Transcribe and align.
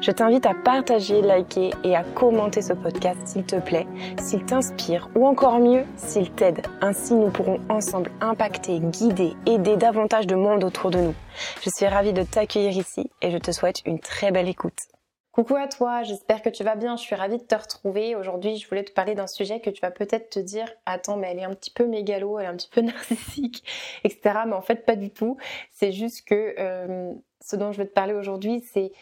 Je 0.00 0.10
t'invite 0.10 0.46
à 0.46 0.54
partager, 0.54 1.22
liker 1.22 1.70
et 1.84 1.96
à 1.96 2.04
commenter 2.04 2.62
ce 2.62 2.72
podcast 2.72 3.18
s'il 3.24 3.44
te 3.44 3.56
plaît, 3.56 3.86
s'il 4.20 4.44
t'inspire 4.44 5.08
ou 5.14 5.26
encore 5.26 5.58
mieux, 5.58 5.84
s'il 5.96 6.30
t'aide. 6.30 6.66
Ainsi, 6.80 7.14
nous 7.14 7.30
pourrons 7.30 7.60
ensemble 7.68 8.10
impacter, 8.20 8.80
guider, 8.80 9.34
aider 9.46 9.76
davantage 9.76 10.26
de 10.26 10.34
monde 10.34 10.64
autour 10.64 10.90
de 10.90 10.98
nous. 10.98 11.14
Je 11.62 11.70
suis 11.74 11.86
ravie 11.86 12.12
de 12.12 12.22
t'accueillir 12.22 12.76
ici 12.76 13.10
et 13.22 13.30
je 13.30 13.38
te 13.38 13.50
souhaite 13.50 13.82
une 13.86 13.98
très 13.98 14.30
belle 14.30 14.48
écoute. 14.48 14.78
Coucou 15.34 15.56
à 15.56 15.66
toi, 15.66 16.04
j'espère 16.04 16.42
que 16.42 16.48
tu 16.48 16.62
vas 16.62 16.76
bien, 16.76 16.96
je 16.96 17.02
suis 17.02 17.16
ravie 17.16 17.38
de 17.38 17.42
te 17.42 17.56
retrouver. 17.56 18.14
Aujourd'hui, 18.14 18.56
je 18.56 18.68
voulais 18.68 18.84
te 18.84 18.92
parler 18.92 19.16
d'un 19.16 19.26
sujet 19.26 19.58
que 19.58 19.68
tu 19.68 19.80
vas 19.80 19.90
peut-être 19.90 20.30
te 20.30 20.38
dire, 20.38 20.72
attends, 20.86 21.16
mais 21.16 21.32
elle 21.32 21.40
est 21.40 21.44
un 21.44 21.54
petit 21.54 21.72
peu 21.72 21.86
mégalo, 21.86 22.38
elle 22.38 22.44
est 22.44 22.48
un 22.48 22.54
petit 22.54 22.70
peu 22.70 22.80
narcissique, 22.82 23.64
etc. 24.04 24.42
Mais 24.46 24.52
en 24.52 24.62
fait, 24.62 24.86
pas 24.86 24.94
du 24.94 25.10
tout. 25.10 25.36
C'est 25.72 25.90
juste 25.90 26.24
que 26.24 26.54
euh, 26.60 27.12
ce 27.40 27.56
dont 27.56 27.72
je 27.72 27.78
vais 27.78 27.86
te 27.86 27.92
parler 27.92 28.14
aujourd'hui, 28.14 28.60
c'est 28.72 28.92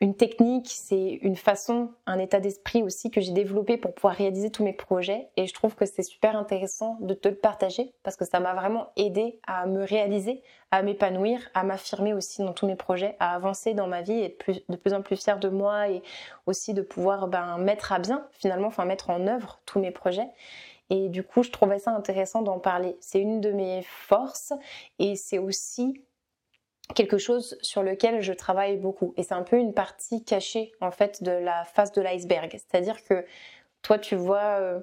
une 0.00 0.14
technique, 0.14 0.68
c'est 0.70 1.18
une 1.22 1.34
façon, 1.34 1.90
un 2.06 2.20
état 2.20 2.38
d'esprit 2.38 2.84
aussi 2.84 3.10
que 3.10 3.20
j'ai 3.20 3.32
développé 3.32 3.76
pour 3.76 3.92
pouvoir 3.94 4.14
réaliser 4.14 4.50
tous 4.50 4.62
mes 4.62 4.72
projets. 4.72 5.28
Et 5.36 5.48
je 5.48 5.54
trouve 5.54 5.74
que 5.74 5.86
c'est 5.86 6.04
super 6.04 6.36
intéressant 6.36 6.98
de 7.00 7.14
te 7.14 7.26
le 7.26 7.34
partager 7.34 7.92
parce 8.04 8.16
que 8.16 8.24
ça 8.24 8.38
m'a 8.38 8.54
vraiment 8.54 8.92
aidé 8.96 9.40
à 9.46 9.66
me 9.66 9.82
réaliser, 9.82 10.40
à 10.70 10.82
m'épanouir, 10.82 11.40
à 11.52 11.64
m'affirmer 11.64 12.14
aussi 12.14 12.42
dans 12.42 12.52
tous 12.52 12.66
mes 12.66 12.76
projets, 12.76 13.16
à 13.18 13.34
avancer 13.34 13.74
dans 13.74 13.88
ma 13.88 14.02
vie 14.02 14.12
et 14.20 14.24
être 14.26 14.62
de 14.68 14.76
plus 14.76 14.94
en 14.94 15.02
plus 15.02 15.16
fière 15.16 15.40
de 15.40 15.48
moi 15.48 15.88
et 15.88 16.02
aussi 16.46 16.74
de 16.74 16.82
pouvoir 16.82 17.26
ben, 17.26 17.58
mettre 17.58 17.90
à 17.90 17.98
bien 17.98 18.24
finalement, 18.30 18.68
enfin 18.68 18.84
mettre 18.84 19.10
en 19.10 19.26
œuvre 19.26 19.60
tous 19.66 19.80
mes 19.80 19.90
projets. 19.90 20.28
Et 20.90 21.08
du 21.08 21.24
coup, 21.24 21.42
je 21.42 21.50
trouvais 21.50 21.78
ça 21.78 21.90
intéressant 21.90 22.42
d'en 22.42 22.60
parler. 22.60 22.96
C'est 23.00 23.20
une 23.20 23.40
de 23.40 23.50
mes 23.50 23.82
forces 23.82 24.52
et 24.98 25.16
c'est 25.16 25.38
aussi 25.38 26.02
quelque 26.94 27.18
chose 27.18 27.58
sur 27.62 27.82
lequel 27.82 28.20
je 28.20 28.32
travaille 28.32 28.76
beaucoup. 28.76 29.14
Et 29.16 29.22
c'est 29.22 29.34
un 29.34 29.42
peu 29.42 29.56
une 29.56 29.74
partie 29.74 30.24
cachée 30.24 30.72
en 30.80 30.90
fait 30.90 31.22
de 31.22 31.30
la 31.30 31.64
face 31.64 31.92
de 31.92 32.00
l'iceberg. 32.00 32.50
C'est-à-dire 32.50 33.02
que 33.04 33.24
toi, 33.82 33.98
tu 33.98 34.16
vois 34.16 34.60
euh, 34.60 34.80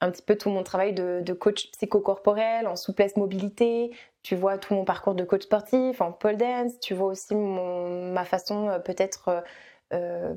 un 0.00 0.10
petit 0.10 0.22
peu 0.22 0.36
tout 0.36 0.50
mon 0.50 0.62
travail 0.62 0.92
de, 0.92 1.32
coach 1.32 1.70
psychocorporel, 1.72 2.66
en 2.66 2.76
souplesse 2.76 3.16
mobilité, 3.16 3.90
tu 4.22 4.36
vois 4.36 4.58
tout 4.58 4.74
mon 4.74 4.84
parcours 4.84 5.14
de 5.14 5.24
coach 5.24 5.42
sportif, 5.42 6.00
en 6.00 6.12
pole 6.12 6.36
dance, 6.36 6.78
tu 6.80 6.94
vois 6.94 7.08
aussi 7.08 7.34
ma 7.34 8.24
façon 8.24 8.68
euh, 8.68 8.78
peut-être 8.78 9.44
euh, 9.92 10.34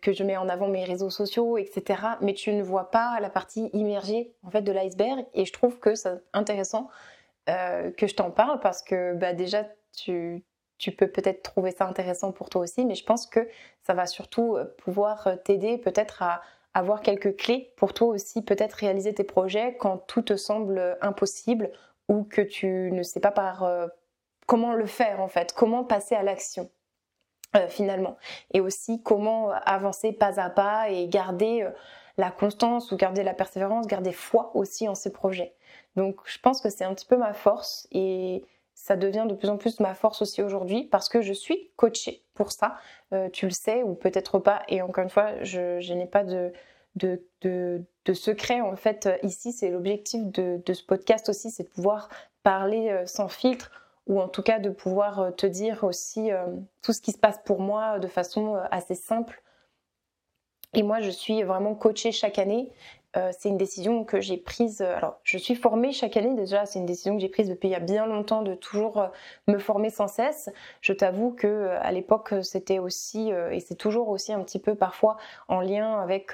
que 0.00 0.12
je 0.12 0.24
mets 0.24 0.36
en 0.36 0.48
avant 0.48 0.68
mes 0.68 0.84
réseaux 0.84 1.10
sociaux, 1.10 1.58
etc. 1.58 2.02
Mais 2.22 2.32
tu 2.34 2.52
ne 2.52 2.62
vois 2.62 2.90
pas 2.90 3.18
la 3.20 3.28
partie 3.28 3.68
immergée 3.72 4.34
en 4.42 4.50
fait 4.50 4.62
de 4.62 4.72
l'iceberg. 4.72 5.26
Et 5.34 5.44
je 5.44 5.52
trouve 5.52 5.78
que 5.78 5.94
c'est 5.94 6.22
intéressant 6.32 6.88
que 7.46 8.06
je 8.06 8.14
t'en 8.14 8.30
parle 8.30 8.58
parce 8.60 8.82
que 8.82 9.12
bah, 9.14 9.34
déjà, 9.34 9.66
tu, 9.96 10.44
peux 10.98 11.08
peut-être 11.08 11.42
trouver 11.42 11.70
ça 11.70 11.86
intéressant 11.86 12.32
pour 12.32 12.50
toi 12.50 12.62
aussi, 12.62 12.84
mais 12.84 12.94
je 12.94 13.04
pense 13.04 13.26
que 13.26 13.48
ça 13.82 13.94
va 13.94 14.06
surtout 14.06 14.56
euh, 14.56 14.64
pouvoir 14.78 15.26
euh, 15.26 15.36
t'aider 15.36 15.78
peut-être 15.78 16.22
à 16.22 16.42
avoir 16.74 17.00
quelques 17.00 17.36
clés 17.36 17.72
pour 17.76 17.94
toi 17.94 18.08
aussi, 18.08 18.42
peut-être 18.42 18.74
réaliser 18.74 19.14
tes 19.14 19.24
projets 19.24 19.76
quand 19.76 19.98
tout 19.98 20.22
te 20.22 20.36
semble 20.36 20.98
impossible 21.00 21.70
ou 22.08 22.24
que 22.24 22.42
tu 22.42 22.90
ne 22.90 23.02
sais 23.02 23.20
pas 23.20 23.30
par 23.30 23.64
comment 24.46 24.74
le 24.74 24.86
faire 24.86 25.20
en 25.20 25.28
fait, 25.28 25.52
comment 25.52 25.84
passer 25.84 26.16
à 26.16 26.24
l'action. 26.24 26.68
finalement 27.68 28.16
et 28.52 28.60
aussi 28.60 29.00
comment 29.04 29.52
avancer 29.52 30.12
pas 30.12 30.40
à 30.40 30.50
pas 30.50 30.90
et 30.90 31.06
garder 31.06 31.70
la 32.16 32.32
constance 32.32 32.92
ou 32.92 32.96
garder 32.96 33.22
la 33.22 33.34
persévérance, 33.34 33.86
garder 33.86 34.12
foi 34.12 34.50
aussi 34.54 34.88
en 34.88 34.94
ces 34.94 35.12
projets. 35.12 35.54
Donc 35.96 36.20
je 36.24 36.38
pense 36.38 36.60
que 36.60 36.70
c'est 36.70 36.84
un 36.84 36.94
petit 36.94 37.06
peu 37.06 37.16
ma 37.16 37.34
force 37.34 37.86
et 37.92 38.44
ça 38.74 38.96
devient 38.96 39.24
de 39.28 39.34
plus 39.34 39.48
en 39.48 39.56
plus 39.56 39.80
ma 39.80 39.94
force 39.94 40.22
aussi 40.22 40.42
aujourd'hui 40.42 40.84
parce 40.84 41.08
que 41.08 41.22
je 41.22 41.32
suis 41.32 41.70
coachée 41.76 42.22
pour 42.34 42.52
ça. 42.52 42.76
Euh, 43.12 43.28
tu 43.30 43.46
le 43.46 43.52
sais 43.52 43.82
ou 43.82 43.94
peut-être 43.94 44.38
pas. 44.38 44.62
Et 44.68 44.82
encore 44.82 45.04
une 45.04 45.10
fois, 45.10 45.42
je, 45.42 45.92
n'ai 45.92 46.06
pas 46.06 46.24
de, 46.24 46.52
secret 48.12 48.60
en 48.60 48.76
fait 48.76 49.08
ici. 49.22 49.52
C'est 49.52 49.70
l'objectif 49.70 50.22
de, 50.26 50.60
ce 50.72 50.84
podcast 50.84 51.28
aussi, 51.28 51.50
c'est 51.50 51.62
de 51.62 51.68
pouvoir 51.68 52.08
parler 52.42 52.90
euh, 52.90 53.06
sans 53.06 53.28
filtre 53.28 53.70
ou 54.06 54.20
en 54.20 54.28
tout 54.28 54.42
cas 54.42 54.58
de 54.58 54.68
pouvoir 54.68 55.20
euh, 55.20 55.30
te 55.30 55.46
dire 55.46 55.84
aussi 55.84 56.30
tout 56.82 56.92
ce 56.92 57.00
qui 57.00 57.12
se 57.12 57.18
passe 57.18 57.38
pour 57.44 57.60
moi 57.60 57.98
de 57.98 58.08
façon 58.08 58.56
assez 58.70 58.94
simple. 58.94 59.40
Et 60.74 60.82
moi, 60.82 61.00
je 61.00 61.10
suis 61.10 61.44
vraiment 61.44 61.76
coachée 61.76 62.10
chaque 62.10 62.38
année 62.38 62.72
euh, 63.16 63.30
c'est 63.38 63.48
une 63.48 63.56
décision 63.56 64.04
que 64.04 64.20
j'ai 64.20 64.36
prise. 64.36 64.80
Euh, 64.80 64.96
alors, 64.96 65.20
je 65.22 65.38
suis 65.38 65.54
formée 65.54 65.92
chaque 65.92 66.16
année 66.16 66.34
déjà. 66.34 66.66
C'est 66.66 66.78
une 66.78 66.86
décision 66.86 67.14
que 67.14 67.20
j'ai 67.20 67.28
prise 67.28 67.48
depuis 67.48 67.68
il 67.68 67.72
y 67.72 67.76
a 67.76 67.80
bien 67.80 68.06
longtemps 68.06 68.42
de 68.42 68.54
toujours 68.54 68.98
euh, 68.98 69.08
me 69.46 69.58
former 69.58 69.90
sans 69.90 70.08
cesse. 70.08 70.50
Je 70.80 70.92
t'avoue 70.92 71.32
que 71.32 71.68
à 71.80 71.92
l'époque, 71.92 72.34
c'était 72.42 72.78
aussi 72.78 73.30
et 73.50 73.60
c'est 73.60 73.74
toujours 73.74 74.08
aussi 74.08 74.32
un 74.32 74.42
petit 74.42 74.58
peu 74.58 74.74
parfois 74.74 75.16
en 75.48 75.60
lien 75.60 76.00
avec 76.00 76.32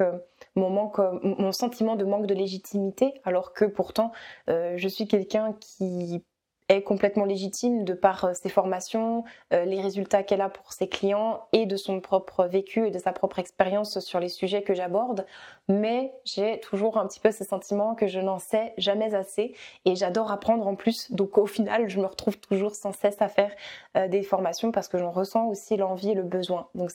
mon 0.55 0.71
manque, 0.71 0.99
mon 1.23 1.53
sentiment 1.53 1.97
de 1.97 2.05
manque 2.05 2.27
de 2.27 2.35
légitimité, 2.35 3.21
alors 3.25 3.53
que 3.53 3.65
pourtant, 3.65 4.13
je 4.49 4.89
suis 4.89 5.07
quelqu'un 5.07 5.55
qui 5.61 6.23
est 6.71 6.83
complètement 6.83 7.25
légitime 7.25 7.85
de 7.85 7.95
par 7.95 8.25
euh, 8.25 8.33
ses 8.33 8.49
formations, 8.49 9.25
euh, 9.53 9.65
les 9.65 9.81
résultats 9.81 10.23
qu'elle 10.23 10.41
a 10.41 10.49
pour 10.49 10.73
ses 10.73 10.89
clients 10.89 11.41
et 11.53 11.67
de 11.67 11.77
son 11.77 12.01
propre 12.01 12.45
vécu 12.45 12.87
et 12.87 12.91
de 12.91 12.99
sa 12.99 13.13
propre 13.13 13.41
expérience 13.41 13.99
sur 13.99 14.21
les 14.21 14.29
sujets 14.29 14.63
que 14.63 14.73
j'aborde. 14.73 15.27
Mais 15.69 16.13
j'ai 16.25 16.61
toujours 16.61 16.97
un 16.97 17.07
petit 17.07 17.19
peu 17.21 17.33
ce 17.33 17.45
sentiment 17.45 17.95
que 17.95 18.07
je 18.07 18.21
n'en 18.21 18.39
sais 18.39 18.73
jamais 18.79 19.15
assez 19.15 19.55
et 19.85 19.97
j'adore 19.97 20.31
apprendre 20.31 20.67
en 20.67 20.77
plus. 20.77 21.11
Donc 21.11 21.39
au 21.39 21.47
final, 21.47 21.89
je 21.89 21.99
me 21.99 22.07
retrouve 22.07 22.39
toujours 22.39 22.75
sans 22.77 22.93
cesse 22.93 23.21
à 23.21 23.29
faire 23.29 23.53
euh, 23.97 24.07
des 24.07 24.23
formations 24.23 24.71
parce 24.71 24.87
que 24.87 24.99
j'en 24.99 25.11
ressens 25.11 25.49
aussi 25.49 25.77
l'envie 25.77 26.11
et 26.11 26.15
le 26.15 26.23
besoin. 26.23 26.69
Donc 26.77 26.93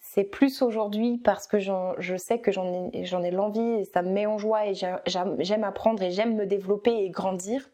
c'est 0.00 0.24
plus 0.24 0.60
aujourd'hui 0.60 1.16
parce 1.18 1.46
que 1.46 1.58
je 1.58 2.16
sais 2.16 2.38
que 2.38 2.52
j'en 2.52 2.90
ai, 2.92 3.02
ai 3.02 3.30
l'envie 3.30 3.80
et 3.80 3.84
ça 3.84 4.02
me 4.02 4.10
met 4.10 4.26
en 4.26 4.36
joie 4.36 4.66
et 4.66 4.74
j'aime 4.74 5.64
apprendre 5.64 6.02
et 6.02 6.10
j'aime 6.10 6.34
me 6.36 6.46
développer 6.46 7.04
et 7.04 7.10
grandir 7.10 7.70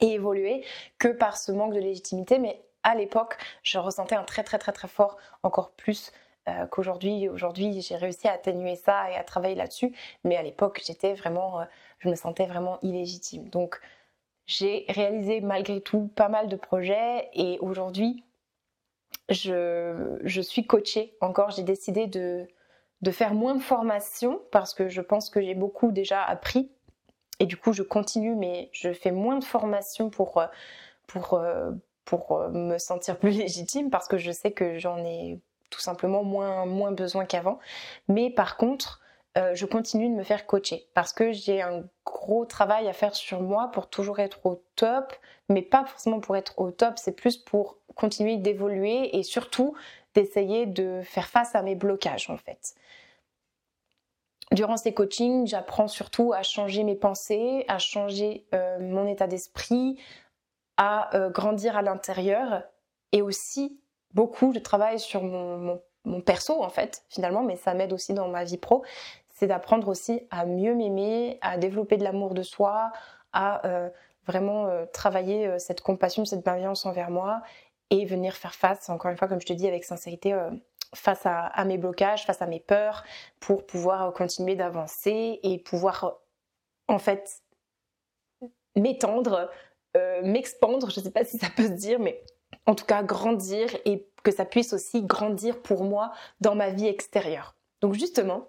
et 0.00 0.12
évoluer 0.12 0.64
que 0.98 1.08
par 1.08 1.36
ce 1.36 1.52
manque 1.52 1.74
de 1.74 1.80
légitimité. 1.80 2.38
Mais 2.38 2.62
à 2.82 2.94
l'époque, 2.94 3.36
je 3.62 3.78
ressentais 3.78 4.14
un 4.14 4.24
très 4.24 4.44
très 4.44 4.58
très 4.58 4.72
très 4.72 4.88
fort, 4.88 5.16
encore 5.42 5.72
plus 5.72 6.12
euh, 6.48 6.66
qu'aujourd'hui. 6.66 7.28
Aujourd'hui, 7.28 7.80
j'ai 7.80 7.96
réussi 7.96 8.28
à 8.28 8.32
atténuer 8.32 8.76
ça 8.76 9.10
et 9.10 9.14
à 9.16 9.24
travailler 9.24 9.54
là-dessus. 9.54 9.94
Mais 10.24 10.36
à 10.36 10.42
l'époque, 10.42 10.82
j'étais 10.84 11.14
vraiment, 11.14 11.60
euh, 11.60 11.64
je 11.98 12.08
me 12.08 12.14
sentais 12.14 12.46
vraiment 12.46 12.78
illégitime. 12.82 13.48
Donc, 13.48 13.80
j'ai 14.46 14.84
réalisé 14.88 15.40
malgré 15.40 15.80
tout 15.80 16.10
pas 16.14 16.28
mal 16.28 16.48
de 16.48 16.56
projets 16.56 17.30
et 17.32 17.58
aujourd'hui, 17.60 18.24
je, 19.30 20.18
je 20.22 20.40
suis 20.42 20.66
coachée. 20.66 21.16
Encore, 21.22 21.50
j'ai 21.50 21.62
décidé 21.62 22.06
de, 22.06 22.46
de 23.00 23.10
faire 23.10 23.32
moins 23.32 23.54
de 23.54 23.62
formation 23.62 24.42
parce 24.50 24.74
que 24.74 24.88
je 24.88 25.00
pense 25.00 25.30
que 25.30 25.40
j'ai 25.40 25.54
beaucoup 25.54 25.92
déjà 25.92 26.22
appris 26.22 26.70
et 27.40 27.46
du 27.46 27.56
coup, 27.56 27.72
je 27.72 27.82
continue, 27.82 28.34
mais 28.34 28.68
je 28.72 28.92
fais 28.92 29.10
moins 29.10 29.38
de 29.38 29.44
formation 29.44 30.10
pour, 30.10 30.38
euh, 30.38 30.46
pour, 31.06 31.34
euh, 31.34 31.72
pour 32.04 32.32
euh, 32.32 32.48
me 32.50 32.78
sentir 32.78 33.18
plus 33.18 33.30
légitime 33.38 33.90
parce 33.90 34.08
que 34.08 34.18
je 34.18 34.30
sais 34.30 34.52
que 34.52 34.78
j'en 34.78 34.98
ai 34.98 35.40
tout 35.70 35.80
simplement 35.80 36.22
moins, 36.22 36.66
moins 36.66 36.92
besoin 36.92 37.24
qu'avant. 37.24 37.58
Mais 38.08 38.30
par 38.30 38.56
contre, 38.56 39.00
je 39.54 39.66
continue 39.66 40.08
de 40.08 40.14
me 40.14 40.22
faire 40.22 40.46
coacher 40.46 40.86
parce 40.94 41.12
que 41.12 41.32
j'ai 41.32 41.60
un 41.60 41.82
gros 42.04 42.44
travail 42.44 42.86
à 42.86 42.92
faire 42.92 43.16
sur 43.16 43.40
moi 43.40 43.68
pour 43.72 43.90
toujours 43.90 44.20
être 44.20 44.46
au 44.46 44.62
top, 44.76 45.12
mais 45.48 45.60
pas 45.60 45.84
forcément 45.84 46.20
pour 46.20 46.36
être 46.36 46.60
au 46.60 46.70
top, 46.70 46.94
c'est 46.98 47.16
plus 47.16 47.36
pour 47.36 47.78
continuer 47.96 48.36
d'évoluer 48.36 49.16
et 49.16 49.24
surtout 49.24 49.74
d'essayer 50.14 50.66
de 50.66 51.00
faire 51.02 51.26
face 51.26 51.56
à 51.56 51.62
mes 51.62 51.74
blocages 51.74 52.30
en 52.30 52.36
fait. 52.36 52.76
Durant 54.52 54.76
ces 54.76 54.92
coachings, 54.92 55.46
j'apprends 55.46 55.88
surtout 55.88 56.32
à 56.32 56.42
changer 56.42 56.84
mes 56.84 56.94
pensées, 56.94 57.64
à 57.68 57.78
changer 57.78 58.46
euh, 58.54 58.78
mon 58.78 59.06
état 59.06 59.26
d'esprit, 59.26 59.98
à 60.76 61.14
euh, 61.16 61.30
grandir 61.30 61.76
à 61.76 61.82
l'intérieur 61.82 62.62
et 63.12 63.22
aussi 63.22 63.80
beaucoup 64.12 64.52
de 64.52 64.58
travail 64.58 65.00
sur 65.00 65.22
mon, 65.22 65.80
perso 66.26 66.62
en 66.62 66.68
fait 66.68 67.02
finalement, 67.08 67.42
mais 67.42 67.56
ça 67.56 67.72
m'aide 67.72 67.92
aussi 67.92 68.12
dans 68.12 68.28
ma 68.28 68.44
vie 68.44 68.58
pro, 68.58 68.84
c'est 69.32 69.46
d'apprendre 69.46 69.88
aussi 69.88 70.20
à 70.30 70.44
mieux 70.44 70.74
m'aimer, 70.74 71.38
à 71.40 71.56
développer 71.56 71.96
de 71.96 72.04
l'amour 72.04 72.34
de 72.34 72.42
soi, 72.42 72.92
à 73.32 73.66
euh, 73.66 73.88
vraiment 74.26 74.68
travailler 74.92 75.58
cette 75.58 75.80
compassion, 75.80 76.24
cette 76.24 76.44
bienveillance 76.44 76.84
envers 76.84 77.10
moi 77.10 77.40
et 77.90 78.04
venir 78.04 78.34
faire 78.34 78.54
face, 78.54 78.88
encore 78.90 79.10
une 79.10 79.16
fois, 79.16 79.28
comme 79.28 79.40
je 79.40 79.46
te 79.46 79.52
dis, 79.52 79.66
avec 79.66 79.84
sincérité, 79.84 80.34
face 80.94 81.22
à, 81.24 81.64
mes 81.64 81.78
blocages, 81.78 82.24
face 82.24 82.42
à 82.42 82.46
mes 82.46 82.60
peurs, 82.60 83.04
pour 83.40 83.66
pouvoir 83.66 84.12
continuer 84.12 84.56
d'avancer 84.56 85.40
et 85.42 85.58
pouvoir 85.58 86.18
en 86.88 86.98
fait 86.98 87.42
m'étendre, 88.76 89.50
euh, 89.96 90.22
m'expandre, 90.22 90.90
je 90.90 91.00
ne 91.00 91.04
sais 91.04 91.10
pas 91.10 91.24
si 91.24 91.38
ça 91.38 91.48
peut 91.54 91.66
se 91.66 91.72
dire, 91.72 91.98
mais 92.00 92.22
en 92.66 92.74
tout 92.74 92.84
cas 92.84 93.02
grandir 93.02 93.68
et 93.84 94.08
que 94.22 94.32
ça 94.32 94.44
puisse 94.44 94.72
aussi 94.72 95.02
grandir 95.02 95.60
pour 95.62 95.84
moi 95.84 96.12
dans 96.40 96.54
ma 96.54 96.70
vie 96.70 96.86
extérieure. 96.86 97.54
Donc 97.80 97.94
justement, 97.94 98.48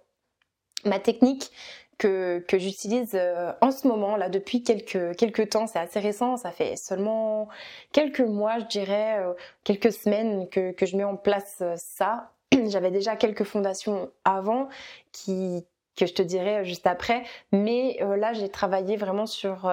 ma 0.86 1.00
technique 1.00 1.52
que, 1.98 2.44
que 2.48 2.58
j'utilise 2.58 3.12
euh, 3.14 3.54
en 3.62 3.72
ce 3.72 3.88
moment, 3.88 4.18
là, 4.18 4.30
depuis 4.30 4.64
quelques, 4.64 5.16
quelques 5.16 5.50
temps, 5.50 5.68
c'est 5.68 5.80
assez 5.80 6.00
récent, 6.00 6.38
ça 6.38 6.52
fait 6.52 6.76
seulement 6.76 7.48
quelques 7.92 8.22
mois, 8.22 8.60
je 8.60 8.66
dirais, 8.66 9.20
euh, 9.20 9.34
quelques 9.64 9.94
semaines 9.94 10.50
que, 10.50 10.72
que 10.72 10.86
je 10.86 10.98
mets 10.98 11.04
en 11.04 11.16
place 11.16 11.64
ça. 11.78 12.32
J'avais 12.68 12.92
déjà 12.92 13.16
quelques 13.16 13.44
fondations 13.44 14.12
avant 14.24 14.70
qui, 15.12 15.66
que 15.96 16.06
je 16.06 16.14
te 16.14 16.22
dirai 16.22 16.66
juste 16.66 16.88
après, 16.88 17.24
mais 17.52 17.98
là, 18.18 18.34
j'ai 18.34 18.50
travaillé 18.50 18.98
vraiment 18.98 19.26
sur 19.26 19.70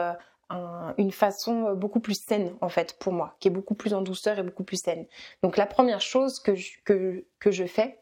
une 0.99 1.13
façon 1.13 1.67
euh, 1.67 1.75
beaucoup 1.75 2.01
plus 2.01 2.21
saine 2.21 2.55
en 2.61 2.69
fait 2.69 2.99
pour 2.99 3.13
moi, 3.13 3.37
qui 3.41 3.49
est 3.49 3.51
beaucoup 3.51 3.75
plus 3.75 3.95
en 3.95 4.03
douceur 4.03 4.39
et 4.39 4.43
beaucoup 4.43 4.65
plus 4.65 4.81
saine. 4.81 5.07
Donc 5.43 5.57
la 5.57 5.67
première 5.67 6.01
chose 6.01 6.41
que 6.41 6.55
je, 6.55 6.73
que, 6.85 7.25
que 7.39 7.51
je 7.51 7.65
fais 7.65 7.99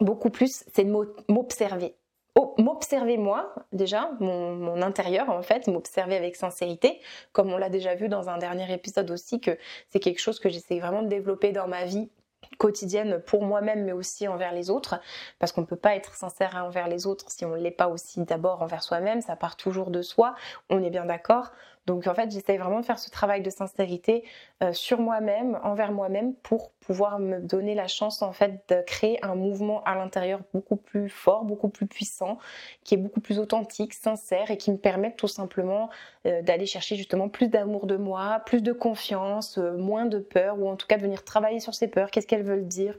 beaucoup 0.00 0.30
plus, 0.30 0.64
c'est 0.72 0.84
de 0.84 0.90
m'observer. 1.28 1.94
Oh, 2.34 2.54
m'observer 2.58 3.18
moi 3.18 3.54
déjà, 3.72 4.10
mon, 4.20 4.56
mon, 4.56 4.80
intérieur 4.80 5.28
en 5.28 5.42
fait, 5.42 5.66
m'observer 5.66 6.16
avec 6.16 6.34
sincérité, 6.34 7.00
comme 7.32 7.52
on 7.52 7.58
l'a 7.58 7.68
déjà 7.68 7.94
vu 7.94 8.08
dans 8.08 8.30
un 8.30 8.38
dernier 8.38 8.72
épisode 8.72 9.10
aussi, 9.10 9.38
que 9.38 9.58
c'est 9.90 10.00
quelque 10.00 10.20
chose 10.20 10.40
que 10.40 10.48
j'essaie 10.48 10.80
vraiment 10.80 11.02
de 11.02 11.08
développer 11.08 11.52
dans 11.52 11.68
ma 11.68 11.84
vie 11.84 12.10
quotidienne 12.58 13.20
pour 13.26 13.44
moi-même 13.44 13.84
mais 13.84 13.92
aussi 13.92 14.28
envers 14.28 14.52
les 14.52 14.70
autres. 14.70 15.00
Parce 15.38 15.52
qu'on 15.52 15.62
ne 15.62 15.66
peut 15.66 15.76
pas 15.76 15.96
être 15.96 16.14
sincère 16.14 16.56
envers 16.64 16.88
les 16.88 17.06
autres 17.06 17.26
si 17.28 17.44
on 17.44 17.50
ne 17.50 17.56
l'est 17.56 17.70
pas 17.70 17.88
aussi 17.88 18.20
d'abord 18.20 18.62
envers 18.62 18.82
soi-même. 18.82 19.20
Ça 19.20 19.36
part 19.36 19.56
toujours 19.56 19.90
de 19.90 20.02
soi. 20.02 20.34
On 20.70 20.82
est 20.82 20.90
bien 20.90 21.04
d'accord 21.04 21.52
donc 21.86 22.06
en 22.06 22.14
fait, 22.14 22.30
j'essaye 22.30 22.58
vraiment 22.58 22.80
de 22.80 22.84
faire 22.84 22.98
ce 22.98 23.10
travail 23.10 23.42
de 23.42 23.50
sincérité 23.50 24.24
euh, 24.62 24.72
sur 24.72 25.00
moi-même, 25.00 25.58
envers 25.64 25.90
moi-même, 25.90 26.34
pour 26.36 26.70
pouvoir 26.72 27.18
me 27.18 27.40
donner 27.40 27.74
la 27.74 27.88
chance 27.88 28.22
en 28.22 28.32
fait 28.32 28.62
de 28.68 28.82
créer 28.86 29.24
un 29.24 29.34
mouvement 29.34 29.82
à 29.82 29.96
l'intérieur 29.96 30.40
beaucoup 30.54 30.76
plus 30.76 31.08
fort, 31.08 31.44
beaucoup 31.44 31.68
plus 31.68 31.86
puissant, 31.86 32.38
qui 32.84 32.94
est 32.94 32.98
beaucoup 32.98 33.20
plus 33.20 33.40
authentique, 33.40 33.94
sincère 33.94 34.50
et 34.52 34.56
qui 34.56 34.70
me 34.70 34.78
permette 34.78 35.16
tout 35.16 35.28
simplement 35.28 35.90
euh, 36.26 36.40
d'aller 36.42 36.66
chercher 36.66 36.94
justement 36.94 37.28
plus 37.28 37.48
d'amour 37.48 37.86
de 37.86 37.96
moi, 37.96 38.42
plus 38.46 38.62
de 38.62 38.72
confiance, 38.72 39.58
euh, 39.58 39.76
moins 39.76 40.06
de 40.06 40.18
peur, 40.18 40.60
ou 40.60 40.68
en 40.68 40.76
tout 40.76 40.86
cas 40.86 40.98
de 40.98 41.02
venir 41.02 41.24
travailler 41.24 41.58
sur 41.58 41.74
ces 41.74 41.88
peurs, 41.88 42.12
qu'est-ce 42.12 42.28
qu'elles 42.28 42.44
veulent 42.44 42.68
dire? 42.68 42.96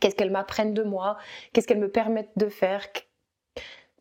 Qu'est-ce 0.00 0.14
qu'elles 0.14 0.30
m'apprennent 0.30 0.74
de 0.74 0.84
moi, 0.84 1.16
qu'est-ce 1.52 1.66
qu'elles 1.66 1.80
me 1.80 1.90
permettent 1.90 2.30
de 2.36 2.48
faire, 2.48 2.86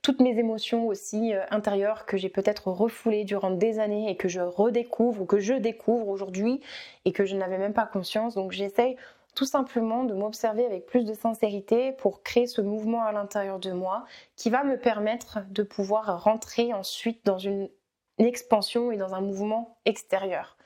toutes 0.02 0.22
mes 0.22 0.38
émotions 0.38 0.88
aussi 0.88 1.34
euh, 1.34 1.44
intérieures 1.52 2.06
que 2.06 2.18
j'ai 2.18 2.30
peut-être 2.30 2.70
refoulées 2.70 3.24
durant 3.24 3.52
des 3.52 3.80
années 3.80 4.10
et 4.10 4.16
que 4.16 4.28
je 4.28 4.40
redécouvre 4.40 5.22
ou 5.22 5.26
que 5.26 5.40
je 5.40 5.54
découvre 5.54 6.08
aujourd'hui 6.08 6.62
et 7.06 7.12
que 7.12 7.26
je 7.26 7.36
n'avais 7.36 7.58
même 7.58 7.74
pas 7.74 7.86
conscience. 7.86 8.36
Donc 8.36 8.52
j'essaye 8.52 8.98
tout 9.36 9.46
simplement 9.46 10.04
de 10.04 10.16
m'observer 10.16 10.66
avec 10.66 10.88
plus 10.88 11.06
de 11.06 11.14
sincérité 11.14 11.92
pour 11.92 12.24
créer 12.24 12.48
ce 12.48 12.62
mouvement 12.62 13.04
à 13.04 13.12
l'intérieur 13.12 13.60
de 13.60 13.72
moi 13.72 14.06
qui 14.36 14.50
va 14.50 14.64
me 14.64 14.80
permettre 14.80 15.40
de 15.52 15.62
pouvoir 15.62 16.24
rentrer 16.24 16.74
ensuite 16.74 17.24
dans 17.24 17.38
une 17.38 17.70
expansion 18.18 18.92
et 18.92 18.98
dans 18.98 19.14
un 19.14 19.22
mouvement 19.22 19.78
extérieur. 19.86 20.58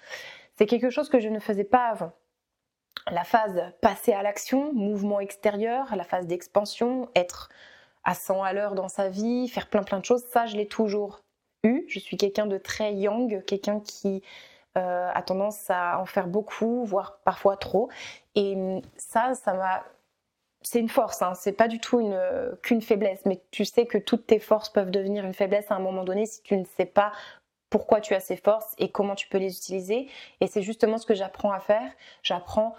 C'est 0.56 0.68
quelque 0.68 0.90
chose 0.90 1.10
que 1.10 1.20
je 1.20 1.28
ne 1.28 1.40
faisais 1.40 1.66
pas 1.66 1.88
avant. 1.88 2.14
La 3.10 3.24
phase 3.24 3.62
passer 3.82 4.14
à 4.14 4.22
l'action, 4.22 4.72
mouvement 4.74 5.20
extérieur, 5.20 5.94
la 5.96 6.04
phase 6.04 6.28
d'expansion, 6.28 7.10
être 7.16 7.50
à 8.04 8.14
100 8.14 8.44
à 8.44 8.54
l'heure 8.54 8.76
dans 8.76 8.88
sa 8.88 9.10
vie, 9.10 9.48
faire 9.48 9.68
plein 9.68 9.84
plein 9.84 10.00
de 10.00 10.06
choses, 10.06 10.24
ça 10.32 10.46
je 10.46 10.58
l'ai 10.58 10.68
toujours 10.68 11.24
eu. 11.64 11.86
Je 11.88 12.00
suis 12.00 12.18
quelqu'un 12.18 12.48
de 12.48 12.58
très 12.58 12.94
yang, 12.94 13.44
quelqu'un 13.46 13.80
qui 13.80 14.24
euh, 14.78 15.10
a 15.14 15.22
tendance 15.22 15.70
à 15.70 16.00
en 16.00 16.06
faire 16.06 16.28
beaucoup, 16.28 16.84
voire 16.86 17.20
parfois 17.24 17.58
trop. 17.58 17.90
Et 18.36 18.56
hum, 18.56 18.82
ça, 18.98 19.34
ça 19.36 19.54
m'a 19.54 19.84
c'est 20.64 20.80
une 20.80 20.90
force, 20.90 21.24
hein. 21.24 21.34
c'est 21.34 21.54
pas 21.54 21.68
du 21.68 21.80
tout 21.80 22.00
une 22.00 22.20
qu'une 22.62 22.82
faiblesse, 22.82 23.22
mais 23.26 23.42
tu 23.50 23.66
sais 23.66 23.88
que 23.88 23.98
toutes 23.98 24.28
tes 24.28 24.38
forces 24.38 24.70
peuvent 24.70 24.92
devenir 24.92 25.26
une 25.26 25.34
faiblesse 25.34 25.72
à 25.72 25.76
un 25.76 25.80
moment 25.80 26.04
donné 26.04 26.28
si 26.28 26.44
tu 26.44 26.56
ne 26.56 26.66
sais 26.78 26.86
pas 26.86 27.12
pourquoi 27.72 28.02
tu 28.02 28.14
as 28.14 28.20
ces 28.20 28.36
forces 28.36 28.76
et 28.78 28.92
comment 28.92 29.16
tu 29.16 29.28
peux 29.28 29.40
les 29.40 29.58
utiliser. 29.58 30.08
Et 30.42 30.48
c'est 30.48 30.62
justement 30.62 31.00
ce 31.00 31.08
que 31.08 31.16
j'apprends 31.16 31.52
à 31.52 31.60
faire. 31.60 31.90
J'apprends 32.22 32.76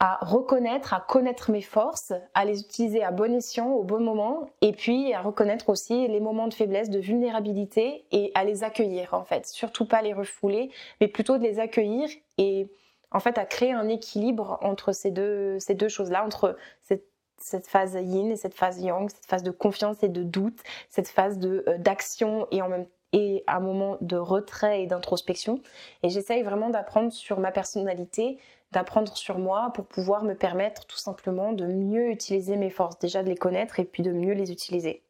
à 0.00 0.18
reconnaître, 0.24 0.94
à 0.94 1.00
connaître 1.00 1.50
mes 1.50 1.62
forces, 1.62 2.12
à 2.34 2.44
les 2.44 2.60
utiliser 2.60 3.02
à 3.02 3.10
bon 3.10 3.34
escient, 3.34 3.68
au 3.72 3.82
bon 3.82 4.00
moment, 4.00 4.48
et 4.60 4.72
puis 4.72 5.12
à 5.12 5.20
reconnaître 5.20 5.68
aussi 5.68 6.06
les 6.06 6.20
moments 6.20 6.46
de 6.46 6.54
faiblesse, 6.54 6.88
de 6.88 7.00
vulnérabilité, 7.00 8.04
et 8.12 8.30
à 8.34 8.44
les 8.44 8.62
accueillir 8.62 9.14
en 9.14 9.24
fait. 9.24 9.46
Surtout 9.46 9.86
pas 9.86 10.02
les 10.02 10.12
refouler, 10.12 10.70
mais 11.00 11.08
plutôt 11.08 11.36
de 11.36 11.42
les 11.42 11.58
accueillir 11.58 12.08
et 12.38 12.70
en 13.10 13.18
fait 13.18 13.38
à 13.38 13.44
créer 13.44 13.72
un 13.72 13.88
équilibre 13.88 14.58
entre 14.62 14.92
ces 14.92 15.10
deux, 15.10 15.58
ces 15.58 15.74
deux 15.74 15.88
choses-là, 15.88 16.24
entre 16.24 16.56
cette, 16.80 17.66
phase 17.66 17.94
yin 17.94 18.30
et 18.30 18.36
cette 18.36 18.54
phase 18.54 18.80
yang, 18.80 19.08
cette 19.10 19.26
phase 19.26 19.42
de 19.42 19.50
confiance 19.50 20.02
et 20.02 20.08
de 20.08 20.22
doute, 20.22 20.58
cette 20.90 21.08
phase 21.08 21.38
euh, 21.42 21.78
d'action 21.78 22.46
et 22.50 22.62
en 22.62 22.68
même 22.68 22.86
et 23.12 23.42
un 23.46 23.60
moment 23.60 23.96
de 24.00 24.16
retrait 24.16 24.82
et 24.82 24.86
d'introspection. 24.86 25.60
Et 26.02 26.10
j'essaye 26.10 26.42
vraiment 26.42 26.68
d'apprendre 26.70 27.12
sur 27.12 27.40
ma 27.40 27.52
personnalité, 27.52 28.38
d'apprendre 28.72 29.16
sur 29.16 29.38
moi 29.38 29.70
pour 29.74 29.86
pouvoir 29.86 30.24
me 30.24 30.34
permettre 30.34 30.86
tout 30.86 30.98
simplement 30.98 31.52
de 31.52 31.66
mieux 31.66 32.10
utiliser 32.10 32.56
mes 32.56 32.70
forces, 32.70 32.98
déjà 32.98 33.22
de 33.22 33.28
les 33.28 33.36
connaître 33.36 33.80
et 33.80 33.84
puis 33.84 34.02
de 34.02 34.12
mieux 34.12 34.34
les 34.34 34.52
utiliser. 34.52 35.02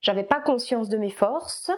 J'avais 0.00 0.24
pas 0.24 0.40
conscience 0.40 0.88
de 0.88 0.98
mes 0.98 1.10
forces. 1.10 1.70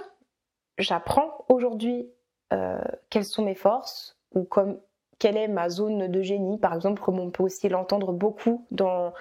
J'apprends 0.79 1.45
aujourd'hui 1.49 2.11
euh, 2.53 2.81
quelles 3.11 3.25
sont 3.25 3.45
mes 3.45 3.55
forces 3.55 4.19
ou 4.35 4.45
comme 4.45 4.81
quelle 5.19 5.37
est 5.37 5.49
ma 5.49 5.69
zone 5.69 6.09
de 6.09 6.23
génie, 6.23 6.59
par 6.59 6.75
exemple, 6.75 7.03
comme 7.03 7.19
on 7.19 7.31
peut 7.31 7.43
aussi 7.43 7.69
l'entendre 7.69 8.13
beaucoup 8.13 8.67
dans 8.71 9.13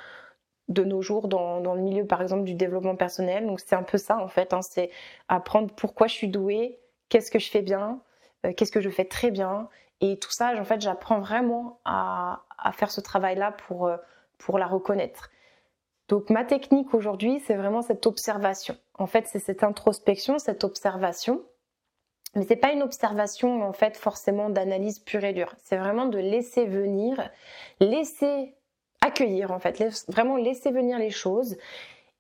de 0.70 0.84
nos 0.84 1.02
jours 1.02 1.28
dans, 1.28 1.60
le 1.60 1.82
milieu, 1.82 2.06
par 2.06 2.22
exemple, 2.22 2.44
du 2.44 2.54
développement 2.54 2.96
personnel. 2.96 3.46
Donc 3.48 3.60
c'est 3.60 3.76
un 3.76 3.84
peu 3.84 3.98
ça 3.98 4.18
en 4.20 4.28
fait, 4.28 4.54
hein. 4.54 4.62
c'est 4.62 4.92
apprendre 5.28 5.74
pourquoi 5.76 6.08
je 6.08 6.14
suis 6.14 6.28
douée, 6.28 6.80
qu'est-ce 7.10 7.32
que 7.32 7.40
je 7.40 7.50
fais 7.50 7.62
bien, 7.62 8.00
euh, 8.46 8.54
qu'est-ce 8.54 8.72
que 8.72 8.80
je 8.80 8.90
fais 8.90 9.06
très 9.06 9.32
bien, 9.32 9.68
et 10.02 10.18
tout 10.18 10.32
ça, 10.32 10.54
en 10.58 10.64
fait, 10.64 10.82
j'apprends 10.82 11.20
vraiment 11.20 11.80
à, 11.86 12.44
faire 12.74 12.92
ce 12.92 13.02
travail-là 13.02 13.52
pour, 13.52 13.88
euh, 13.88 13.98
pour 14.38 14.60
la 14.60 14.68
reconnaître. 14.68 15.30
Donc 16.08 16.30
ma 16.30 16.44
technique 16.44 16.94
aujourd'hui, 16.94 17.40
c'est 17.46 17.56
vraiment 17.56 17.82
cette 17.82 18.08
observation. 18.08 18.76
En 18.96 19.06
fait, 19.06 19.28
c'est 19.28 19.40
cette 19.40 19.64
introspection, 19.64 20.40
cette 20.40 20.64
observation. 20.64 21.44
Mais 22.36 22.46
c'est 22.48 22.56
pas 22.56 22.72
une 22.72 22.82
observation 22.84 23.64
en 23.64 23.74
fait 23.74 23.98
forcément 23.98 24.50
d'analyse 24.50 25.00
pure 25.00 25.24
et 25.24 25.34
dure. 25.34 25.56
C'est 25.64 25.78
vraiment 25.78 26.06
de 26.06 26.18
laisser 26.18 26.66
venir, 26.66 27.30
laisser 27.80 28.56
accueillir 29.02 29.52
en 29.52 29.60
fait, 29.60 29.84
vraiment 30.08 30.36
laisser 30.36 30.72
venir 30.72 31.00
les 31.00 31.10
choses 31.10 31.58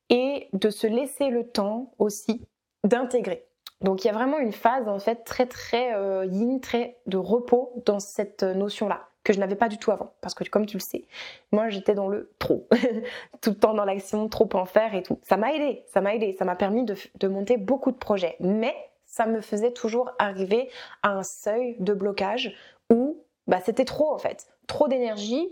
et 0.10 0.50
de 0.54 0.70
se 0.70 0.88
laisser 0.88 1.30
le 1.30 1.48
temps 1.48 1.92
aussi 2.00 2.48
d'intégrer. 2.84 3.49
Donc 3.82 4.04
il 4.04 4.08
y 4.08 4.10
a 4.10 4.14
vraiment 4.14 4.40
une 4.40 4.52
phase 4.52 4.88
en 4.88 5.00
fait 5.00 5.24
très 5.24 5.46
très 5.46 5.94
euh, 5.96 6.26
yin, 6.26 6.60
très 6.60 6.98
de 7.06 7.18
repos 7.18 7.72
dans 7.86 8.00
cette 8.00 8.44
notion-là 8.44 9.08
que 9.24 9.34
je 9.34 9.40
n'avais 9.40 9.56
pas 9.56 9.70
du 9.70 9.78
tout 9.78 9.92
avant. 9.92 10.14
Parce 10.22 10.34
que 10.34 10.44
comme 10.46 10.66
tu 10.66 10.78
le 10.78 10.82
sais, 10.82 11.06
moi 11.52 11.70
j'étais 11.70 11.94
dans 11.94 12.08
le 12.08 12.32
trop, 12.40 12.68
tout 13.42 13.52
le 13.52 13.56
temps 13.56 13.74
dans 13.74 13.86
l'action, 13.86 14.28
trop 14.28 14.50
en 14.54 14.66
faire 14.66 14.96
et 14.96 15.04
tout. 15.04 15.20
Ça 15.24 15.38
m'a 15.38 15.54
aidé, 15.54 15.84
ça 15.88 16.02
m'a 16.02 16.16
aidé, 16.16 16.36
ça 16.38 16.46
m'a 16.46 16.56
permis 16.56 16.84
de, 16.84 16.96
de 17.20 17.28
monter 17.28 17.58
beaucoup 17.58 17.92
de 17.92 17.98
projets, 17.98 18.36
mais 18.40 18.76
ça 19.06 19.26
me 19.26 19.42
faisait 19.42 19.72
toujours 19.72 20.12
arriver 20.20 20.70
à 21.04 21.10
un 21.12 21.24
seuil 21.24 21.76
de 21.80 21.94
blocage 21.94 22.56
où 22.92 23.18
bah, 23.48 23.60
c'était 23.64 23.86
trop 23.86 24.14
en 24.14 24.18
fait, 24.18 24.48
trop 24.68 24.88
d'énergie, 24.88 25.50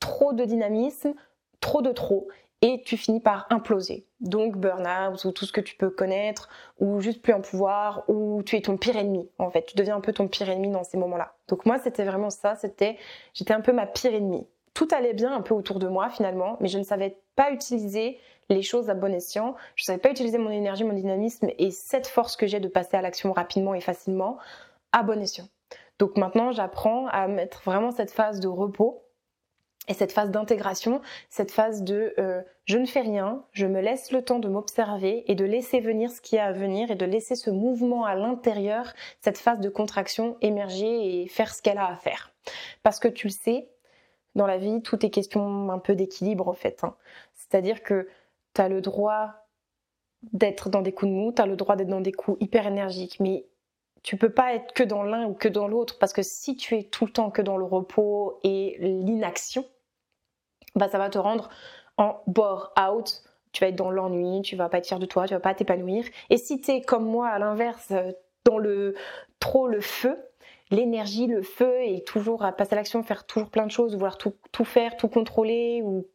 trop 0.00 0.32
de 0.32 0.44
dynamisme, 0.44 1.14
trop 1.60 1.82
de 1.82 1.92
trop 1.92 2.28
et 2.62 2.82
tu 2.84 2.96
finis 2.96 3.20
par 3.20 3.46
imploser. 3.50 4.06
Donc 4.20 4.56
burn-out 4.56 5.24
ou 5.24 5.32
tout 5.32 5.44
ce 5.44 5.52
que 5.52 5.60
tu 5.60 5.76
peux 5.76 5.90
connaître, 5.90 6.48
ou 6.80 7.00
juste 7.00 7.22
plus 7.22 7.32
en 7.32 7.40
pouvoir, 7.40 8.04
ou 8.08 8.42
tu 8.44 8.56
es 8.56 8.60
ton 8.60 8.76
pire 8.76 8.96
ennemi 8.96 9.28
en 9.38 9.50
fait. 9.50 9.66
Tu 9.66 9.76
deviens 9.76 9.96
un 9.96 10.00
peu 10.00 10.12
ton 10.12 10.28
pire 10.28 10.48
ennemi 10.50 10.70
dans 10.70 10.84
ces 10.84 10.96
moments-là. 10.98 11.34
Donc 11.48 11.66
moi 11.66 11.78
c'était 11.78 12.04
vraiment 12.04 12.30
ça, 12.30 12.56
c'était 12.56 12.98
j'étais 13.34 13.54
un 13.54 13.60
peu 13.60 13.72
ma 13.72 13.86
pire 13.86 14.14
ennemie. 14.14 14.46
Tout 14.74 14.88
allait 14.92 15.14
bien 15.14 15.34
un 15.34 15.40
peu 15.40 15.54
autour 15.54 15.78
de 15.78 15.88
moi 15.88 16.08
finalement, 16.10 16.56
mais 16.60 16.68
je 16.68 16.78
ne 16.78 16.84
savais 16.84 17.18
pas 17.36 17.52
utiliser 17.52 18.18
les 18.48 18.62
choses 18.62 18.90
à 18.90 18.94
bon 18.94 19.12
escient. 19.14 19.54
Je 19.76 19.82
ne 19.82 19.86
savais 19.86 19.98
pas 19.98 20.10
utiliser 20.10 20.38
mon 20.38 20.50
énergie, 20.50 20.84
mon 20.84 20.94
dynamisme 20.94 21.48
et 21.58 21.70
cette 21.70 22.06
force 22.06 22.36
que 22.36 22.46
j'ai 22.46 22.60
de 22.60 22.68
passer 22.68 22.96
à 22.96 23.02
l'action 23.02 23.32
rapidement 23.32 23.74
et 23.74 23.80
facilement 23.80 24.38
à 24.92 25.02
bon 25.02 25.20
escient. 25.20 25.48
Donc 25.98 26.16
maintenant, 26.16 26.52
j'apprends 26.52 27.08
à 27.08 27.26
mettre 27.26 27.62
vraiment 27.64 27.90
cette 27.90 28.10
phase 28.10 28.40
de 28.40 28.48
repos 28.48 29.02
et 29.88 29.94
cette 29.94 30.12
phase 30.12 30.30
d'intégration, 30.30 31.00
cette 31.30 31.50
phase 31.50 31.82
de 31.82 32.14
euh, 32.18 32.42
je 32.66 32.76
ne 32.76 32.86
fais 32.86 33.00
rien, 33.00 33.44
je 33.52 33.66
me 33.66 33.80
laisse 33.80 34.12
le 34.12 34.22
temps 34.22 34.38
de 34.38 34.48
m'observer 34.48 35.24
et 35.30 35.34
de 35.34 35.44
laisser 35.44 35.80
venir 35.80 36.10
ce 36.10 36.20
qui 36.20 36.36
a 36.36 36.46
à 36.46 36.52
venir 36.52 36.90
et 36.90 36.94
de 36.94 37.06
laisser 37.06 37.34
ce 37.34 37.50
mouvement 37.50 38.04
à 38.04 38.14
l'intérieur, 38.14 38.92
cette 39.20 39.38
phase 39.38 39.60
de 39.60 39.70
contraction 39.70 40.36
émerger 40.42 41.22
et 41.22 41.26
faire 41.26 41.54
ce 41.54 41.62
qu'elle 41.62 41.78
a 41.78 41.88
à 41.88 41.96
faire. 41.96 42.32
Parce 42.82 43.00
que 43.00 43.08
tu 43.08 43.28
le 43.28 43.32
sais, 43.32 43.70
dans 44.34 44.46
la 44.46 44.58
vie, 44.58 44.82
tout 44.82 45.04
est 45.04 45.10
question 45.10 45.70
un 45.70 45.78
peu 45.78 45.94
d'équilibre 45.94 46.48
en 46.48 46.52
fait. 46.52 46.84
Hein. 46.84 46.94
C'est-à-dire 47.34 47.82
que 47.82 48.08
tu 48.54 48.60
as 48.60 48.68
le 48.68 48.82
droit 48.82 49.48
d'être 50.32 50.68
dans 50.68 50.82
des 50.82 50.92
coups 50.92 51.10
de 51.10 51.16
mou, 51.16 51.32
tu 51.32 51.40
as 51.40 51.46
le 51.46 51.56
droit 51.56 51.76
d'être 51.76 51.88
dans 51.88 52.02
des 52.02 52.12
coups 52.12 52.36
hyper 52.40 52.66
énergiques, 52.66 53.18
mais 53.20 53.46
tu 54.02 54.16
peux 54.16 54.30
pas 54.30 54.54
être 54.54 54.74
que 54.74 54.82
dans 54.82 55.02
l'un 55.02 55.26
ou 55.26 55.34
que 55.34 55.48
dans 55.48 55.68
l'autre 55.68 55.98
parce 55.98 56.12
que 56.12 56.22
si 56.22 56.56
tu 56.56 56.76
es 56.76 56.84
tout 56.84 57.06
le 57.06 57.12
temps 57.12 57.30
que 57.30 57.42
dans 57.42 57.56
le 57.56 57.64
repos 57.64 58.38
et 58.44 58.76
l'inaction, 58.80 59.64
bah 60.78 60.88
ça 60.88 60.98
va 60.98 61.10
te 61.10 61.18
rendre 61.18 61.48
en 61.96 62.22
bore 62.26 62.72
out. 62.78 63.22
Tu 63.52 63.64
vas 63.64 63.68
être 63.68 63.76
dans 63.76 63.90
l'ennui, 63.90 64.42
tu 64.42 64.56
vas 64.56 64.68
pas 64.68 64.78
être 64.78 64.86
fier 64.86 64.98
de 64.98 65.06
toi, 65.06 65.26
tu 65.26 65.34
vas 65.34 65.40
pas 65.40 65.54
t'épanouir. 65.54 66.04
Et 66.30 66.36
si 66.36 66.60
tu 66.60 66.70
es 66.70 66.80
comme 66.82 67.04
moi 67.04 67.28
à 67.28 67.38
l'inverse, 67.38 67.88
euh, 67.92 68.12
dans 68.44 68.58
le 68.58 68.94
trop 69.40 69.66
le 69.66 69.80
feu, 69.80 70.16
l'énergie, 70.70 71.26
le 71.26 71.42
feu 71.42 71.82
et 71.82 72.02
toujours 72.04 72.44
à 72.44 72.52
passer 72.52 72.74
à 72.74 72.76
l'action, 72.76 73.02
faire 73.02 73.24
toujours 73.26 73.50
plein 73.50 73.66
de 73.66 73.70
choses, 73.70 73.94
vouloir 73.94 74.18
tout, 74.18 74.34
tout 74.52 74.64
faire, 74.64 74.96
tout 74.96 75.08
contrôler 75.08 75.82
ou, 75.82 76.06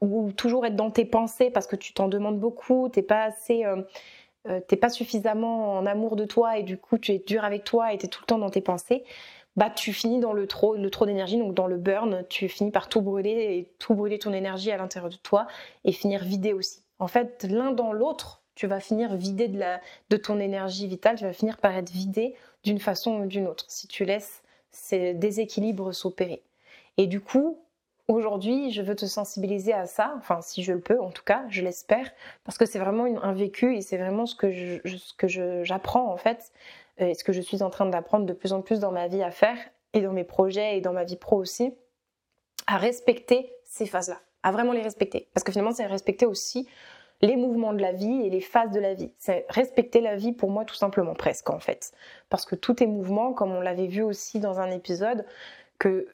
ou, 0.00 0.32
toujours 0.32 0.66
être 0.66 0.76
dans 0.76 0.90
tes 0.90 1.04
pensées 1.04 1.50
parce 1.50 1.66
que 1.66 1.76
tu 1.76 1.92
t'en 1.92 2.08
demandes 2.08 2.38
beaucoup, 2.38 2.88
t'es 2.88 3.02
pas 3.02 3.24
assez, 3.24 3.64
euh, 3.64 3.82
euh, 4.48 4.60
t'es 4.66 4.76
pas 4.76 4.88
suffisamment 4.88 5.74
en 5.74 5.86
amour 5.86 6.16
de 6.16 6.24
toi 6.24 6.58
et 6.58 6.62
du 6.62 6.78
coup 6.78 6.98
tu 6.98 7.12
es 7.12 7.18
dur 7.18 7.44
avec 7.44 7.64
toi 7.64 7.92
et 7.92 7.98
t'es 7.98 8.08
tout 8.08 8.20
le 8.22 8.26
temps 8.26 8.38
dans 8.38 8.50
tes 8.50 8.60
pensées 8.60 9.04
bah 9.58 9.70
tu 9.70 9.92
finis 9.92 10.20
dans 10.20 10.32
le 10.32 10.46
trop, 10.46 10.76
le 10.76 10.88
trop 10.88 11.04
d'énergie, 11.04 11.36
donc 11.36 11.52
dans 11.52 11.66
le 11.66 11.78
burn, 11.78 12.24
tu 12.28 12.48
finis 12.48 12.70
par 12.70 12.88
tout 12.88 13.00
brûler 13.00 13.56
et 13.58 13.74
tout 13.80 13.92
brûler 13.92 14.20
ton 14.20 14.32
énergie 14.32 14.70
à 14.70 14.76
l'intérieur 14.76 15.10
de 15.10 15.16
toi 15.16 15.48
et 15.84 15.90
finir 15.90 16.22
vidé 16.22 16.52
aussi. 16.52 16.84
En 17.00 17.08
fait, 17.08 17.44
l'un 17.50 17.72
dans 17.72 17.92
l'autre, 17.92 18.40
tu 18.54 18.68
vas 18.68 18.78
finir 18.78 19.16
vidé 19.16 19.48
de, 19.48 19.58
la, 19.58 19.80
de 20.10 20.16
ton 20.16 20.38
énergie 20.38 20.86
vitale, 20.86 21.16
tu 21.16 21.24
vas 21.24 21.32
finir 21.32 21.56
par 21.56 21.76
être 21.76 21.90
vidé 21.90 22.36
d'une 22.62 22.78
façon 22.78 23.16
ou 23.16 23.26
d'une 23.26 23.48
autre 23.48 23.64
si 23.66 23.88
tu 23.88 24.04
laisses 24.04 24.44
ces 24.70 25.12
déséquilibres 25.12 25.92
s'opérer. 25.92 26.44
Et 26.96 27.08
du 27.08 27.20
coup, 27.20 27.58
aujourd'hui, 28.06 28.70
je 28.70 28.80
veux 28.80 28.94
te 28.94 29.06
sensibiliser 29.06 29.72
à 29.72 29.86
ça, 29.86 30.14
enfin 30.18 30.40
si 30.40 30.62
je 30.62 30.72
le 30.72 30.80
peux 30.80 31.00
en 31.00 31.10
tout 31.10 31.24
cas, 31.24 31.44
je 31.48 31.62
l'espère, 31.62 32.08
parce 32.44 32.58
que 32.58 32.64
c'est 32.64 32.78
vraiment 32.78 33.06
un 33.24 33.32
vécu 33.32 33.76
et 33.76 33.80
c'est 33.80 33.98
vraiment 33.98 34.24
ce 34.24 34.36
que 34.36 35.64
j'apprends 35.64 36.12
en 36.12 36.16
fait 36.16 36.52
et 36.98 37.14
ce 37.14 37.24
que 37.24 37.32
je 37.32 37.40
suis 37.40 37.62
en 37.62 37.70
train 37.70 37.86
d'apprendre 37.86 38.26
de 38.26 38.32
plus 38.32 38.52
en 38.52 38.62
plus 38.62 38.80
dans 38.80 38.92
ma 38.92 39.08
vie 39.08 39.22
à 39.22 39.30
faire 39.30 39.58
et 39.92 40.00
dans 40.00 40.12
mes 40.12 40.24
projets 40.24 40.76
et 40.76 40.80
dans 40.80 40.92
ma 40.92 41.04
vie 41.04 41.16
pro 41.16 41.36
aussi, 41.36 41.72
à 42.66 42.76
respecter 42.76 43.52
ces 43.64 43.86
phases-là, 43.86 44.20
à 44.42 44.52
vraiment 44.52 44.72
les 44.72 44.82
respecter. 44.82 45.28
Parce 45.34 45.44
que 45.44 45.52
finalement, 45.52 45.72
c'est 45.72 45.86
respecter 45.86 46.26
aussi 46.26 46.68
les 47.20 47.36
mouvements 47.36 47.72
de 47.72 47.80
la 47.80 47.92
vie 47.92 48.22
et 48.24 48.30
les 48.30 48.40
phases 48.40 48.70
de 48.70 48.80
la 48.80 48.94
vie. 48.94 49.12
C'est 49.18 49.46
respecter 49.48 50.00
la 50.00 50.16
vie 50.16 50.32
pour 50.32 50.50
moi 50.50 50.64
tout 50.64 50.74
simplement, 50.74 51.14
presque 51.14 51.50
en 51.50 51.58
fait. 51.58 51.92
Parce 52.28 52.44
que 52.44 52.54
tout 52.54 52.82
est 52.82 52.86
mouvement, 52.86 53.32
comme 53.32 53.52
on 53.52 53.60
l'avait 53.60 53.86
vu 53.86 54.02
aussi 54.02 54.38
dans 54.38 54.60
un 54.60 54.70
épisode, 54.70 55.24
que 55.78 56.06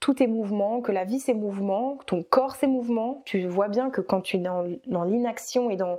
tout 0.00 0.22
est 0.22 0.28
mouvement, 0.28 0.80
que 0.80 0.92
la 0.92 1.04
vie 1.04 1.18
c'est 1.18 1.34
mouvement, 1.34 1.96
que 1.96 2.04
ton 2.04 2.22
corps 2.22 2.56
c'est 2.56 2.68
mouvement. 2.68 3.22
Tu 3.24 3.46
vois 3.46 3.68
bien 3.68 3.90
que 3.90 4.00
quand 4.00 4.20
tu 4.20 4.36
es 4.36 4.40
dans, 4.40 4.62
l'inaction 5.04 5.70
et 5.70 5.76
dans 5.76 5.98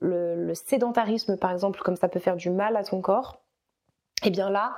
le, 0.00 0.52
sédentarisme 0.54 1.38
par 1.38 1.52
exemple, 1.52 1.80
comme 1.80 1.96
ça 1.96 2.08
peut 2.08 2.20
faire 2.20 2.36
du 2.36 2.50
mal 2.50 2.76
à 2.76 2.84
ton 2.84 3.00
corps, 3.00 3.41
eh 4.24 4.30
bien 4.30 4.50
là, 4.50 4.76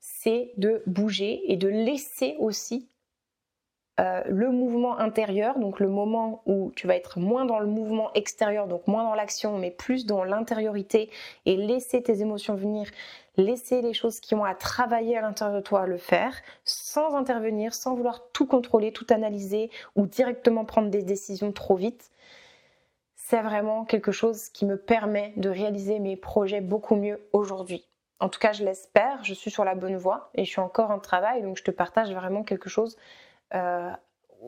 c'est 0.00 0.52
de 0.56 0.82
bouger 0.86 1.52
et 1.52 1.56
de 1.56 1.68
laisser 1.68 2.36
aussi 2.38 2.88
euh, 4.00 4.22
le 4.26 4.50
mouvement 4.50 4.98
intérieur, 4.98 5.58
donc 5.58 5.78
le 5.78 5.88
moment 5.88 6.42
où 6.46 6.72
tu 6.74 6.86
vas 6.86 6.96
être 6.96 7.18
moins 7.18 7.44
dans 7.44 7.58
le 7.58 7.66
mouvement 7.66 8.10
extérieur, 8.14 8.66
donc 8.66 8.86
moins 8.86 9.04
dans 9.04 9.14
l'action, 9.14 9.58
mais 9.58 9.70
plus 9.70 10.06
dans 10.06 10.24
l'intériorité 10.24 11.10
et 11.44 11.56
laisser 11.56 12.02
tes 12.02 12.22
émotions 12.22 12.54
venir, 12.54 12.88
laisser 13.36 13.82
les 13.82 13.92
choses 13.92 14.18
qui 14.18 14.34
ont 14.34 14.44
à 14.44 14.54
travailler 14.54 15.18
à 15.18 15.20
l'intérieur 15.20 15.56
de 15.56 15.60
toi 15.62 15.86
le 15.86 15.98
faire, 15.98 16.34
sans 16.64 17.14
intervenir, 17.14 17.74
sans 17.74 17.94
vouloir 17.94 18.22
tout 18.32 18.46
contrôler, 18.46 18.92
tout 18.92 19.06
analyser 19.10 19.70
ou 19.94 20.06
directement 20.06 20.64
prendre 20.64 20.88
des 20.88 21.02
décisions 21.02 21.52
trop 21.52 21.76
vite. 21.76 22.10
C'est 23.14 23.42
vraiment 23.42 23.84
quelque 23.84 24.10
chose 24.10 24.48
qui 24.48 24.64
me 24.64 24.78
permet 24.78 25.34
de 25.36 25.50
réaliser 25.50 25.98
mes 25.98 26.16
projets 26.16 26.62
beaucoup 26.62 26.96
mieux 26.96 27.20
aujourd'hui. 27.32 27.91
En 28.22 28.28
tout 28.28 28.38
cas, 28.38 28.52
je 28.52 28.64
l'espère, 28.64 29.24
je 29.24 29.34
suis 29.34 29.50
sur 29.50 29.64
la 29.64 29.74
bonne 29.74 29.96
voie 29.96 30.30
et 30.36 30.44
je 30.44 30.50
suis 30.50 30.60
encore 30.60 30.92
en 30.92 31.00
travail, 31.00 31.42
donc 31.42 31.56
je 31.56 31.64
te 31.64 31.72
partage 31.72 32.12
vraiment 32.14 32.44
quelque 32.44 32.70
chose 32.70 32.96
euh, 33.52 33.90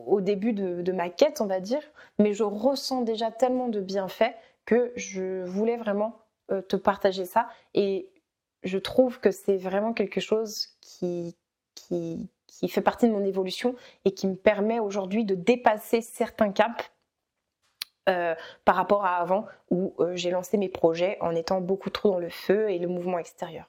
au 0.07 0.21
début 0.21 0.53
de, 0.53 0.91
ma 0.93 1.09
quête, 1.09 1.41
on 1.41 1.45
va 1.45 1.59
dire, 1.59 1.81
mais 2.17 2.33
je 2.33 2.43
ressens 2.43 3.01
déjà 3.01 3.31
tellement 3.31 3.67
de 3.67 3.81
bienfaits 3.81 4.33
que 4.63 4.93
je 4.95 5.43
voulais 5.43 5.75
vraiment 5.75 6.21
euh, 6.51 6.61
te 6.61 6.77
partager 6.77 7.25
ça. 7.25 7.49
Et 7.73 8.09
je 8.63 8.77
trouve 8.77 9.19
que 9.19 9.31
c'est 9.31 9.57
vraiment 9.57 9.91
quelque 9.91 10.21
chose 10.21 10.69
qui, 10.79 11.35
qui, 11.75 12.29
fait 12.69 12.81
partie 12.81 13.09
de 13.09 13.11
mon 13.11 13.25
évolution 13.25 13.75
et 14.05 14.11
qui 14.11 14.27
me 14.27 14.35
permet 14.35 14.79
aujourd'hui 14.79 15.25
de 15.25 15.35
dépasser 15.35 15.99
certains 15.99 16.53
caps 16.53 16.91
euh, 18.07 18.35
par 18.65 18.75
rapport 18.75 19.05
à 19.05 19.15
avant 19.15 19.45
où 19.71 19.95
euh, 19.99 20.15
j'ai 20.15 20.29
lancé 20.29 20.57
mes 20.57 20.69
projets 20.69 21.17
en 21.21 21.33
étant 21.35 21.61
beaucoup 21.61 21.89
trop 21.89 22.11
dans 22.11 22.19
le 22.19 22.29
feu 22.29 22.69
et 22.69 22.77
le 22.77 22.87
mouvement 22.87 23.17
extérieur. 23.17 23.65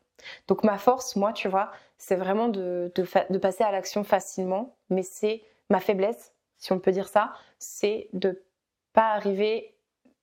Donc 0.49 0.65
ma 0.65 0.79
force, 0.79 1.17
moi, 1.17 1.33
tu 1.33 1.49
vois, 1.49 1.71
c'est 1.99 2.17
vraiment 2.17 2.49
de, 2.49 2.93
passer 3.41 3.65
à 3.65 3.71
l'action 3.71 4.05
facilement, 4.05 4.77
mais 4.91 5.03
c'est 5.03 5.43
ma 5.71 5.81
faiblesse, 5.81 6.35
si 6.59 6.73
on 6.73 6.79
peut 6.79 6.93
dire 6.93 7.09
ça, 7.09 7.33
c'est 7.59 8.09
de 8.13 8.43
pas 8.93 9.11
arriver 9.13 9.73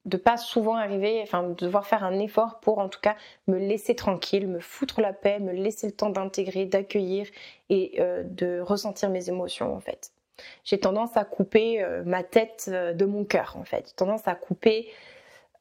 de 0.05 0.17
pas 0.17 0.35
souvent 0.35 0.75
arriver, 0.75 1.21
enfin 1.23 1.43
de 1.43 1.53
devoir 1.53 1.87
faire 1.87 2.03
un 2.03 2.19
effort 2.19 2.59
pour 2.59 2.79
en 2.79 2.89
tout 2.89 2.99
cas 2.99 3.15
me 3.47 3.57
laisser 3.57 3.95
tranquille, 3.95 4.47
me 4.47 4.59
foutre 4.59 4.99
la 4.99 5.13
paix, 5.13 5.39
me 5.39 5.53
laisser 5.53 5.87
le 5.87 5.93
temps 5.93 6.09
d'intégrer, 6.09 6.65
d'accueillir 6.65 7.27
et 7.69 7.95
euh, 7.99 8.23
de 8.25 8.59
ressentir 8.59 9.09
mes 9.09 9.29
émotions 9.29 9.73
en 9.73 9.79
fait 9.79 10.11
j'ai 10.63 10.79
tendance 10.79 11.15
à 11.17 11.25
couper 11.25 11.83
euh, 11.83 12.03
ma 12.05 12.23
tête 12.23 12.65
euh, 12.71 12.93
de 12.93 13.05
mon 13.05 13.25
cœur, 13.25 13.55
en 13.57 13.63
fait. 13.63 13.87
J'ai 13.87 13.95
tendance 13.95 14.27
à 14.27 14.35
couper 14.35 14.91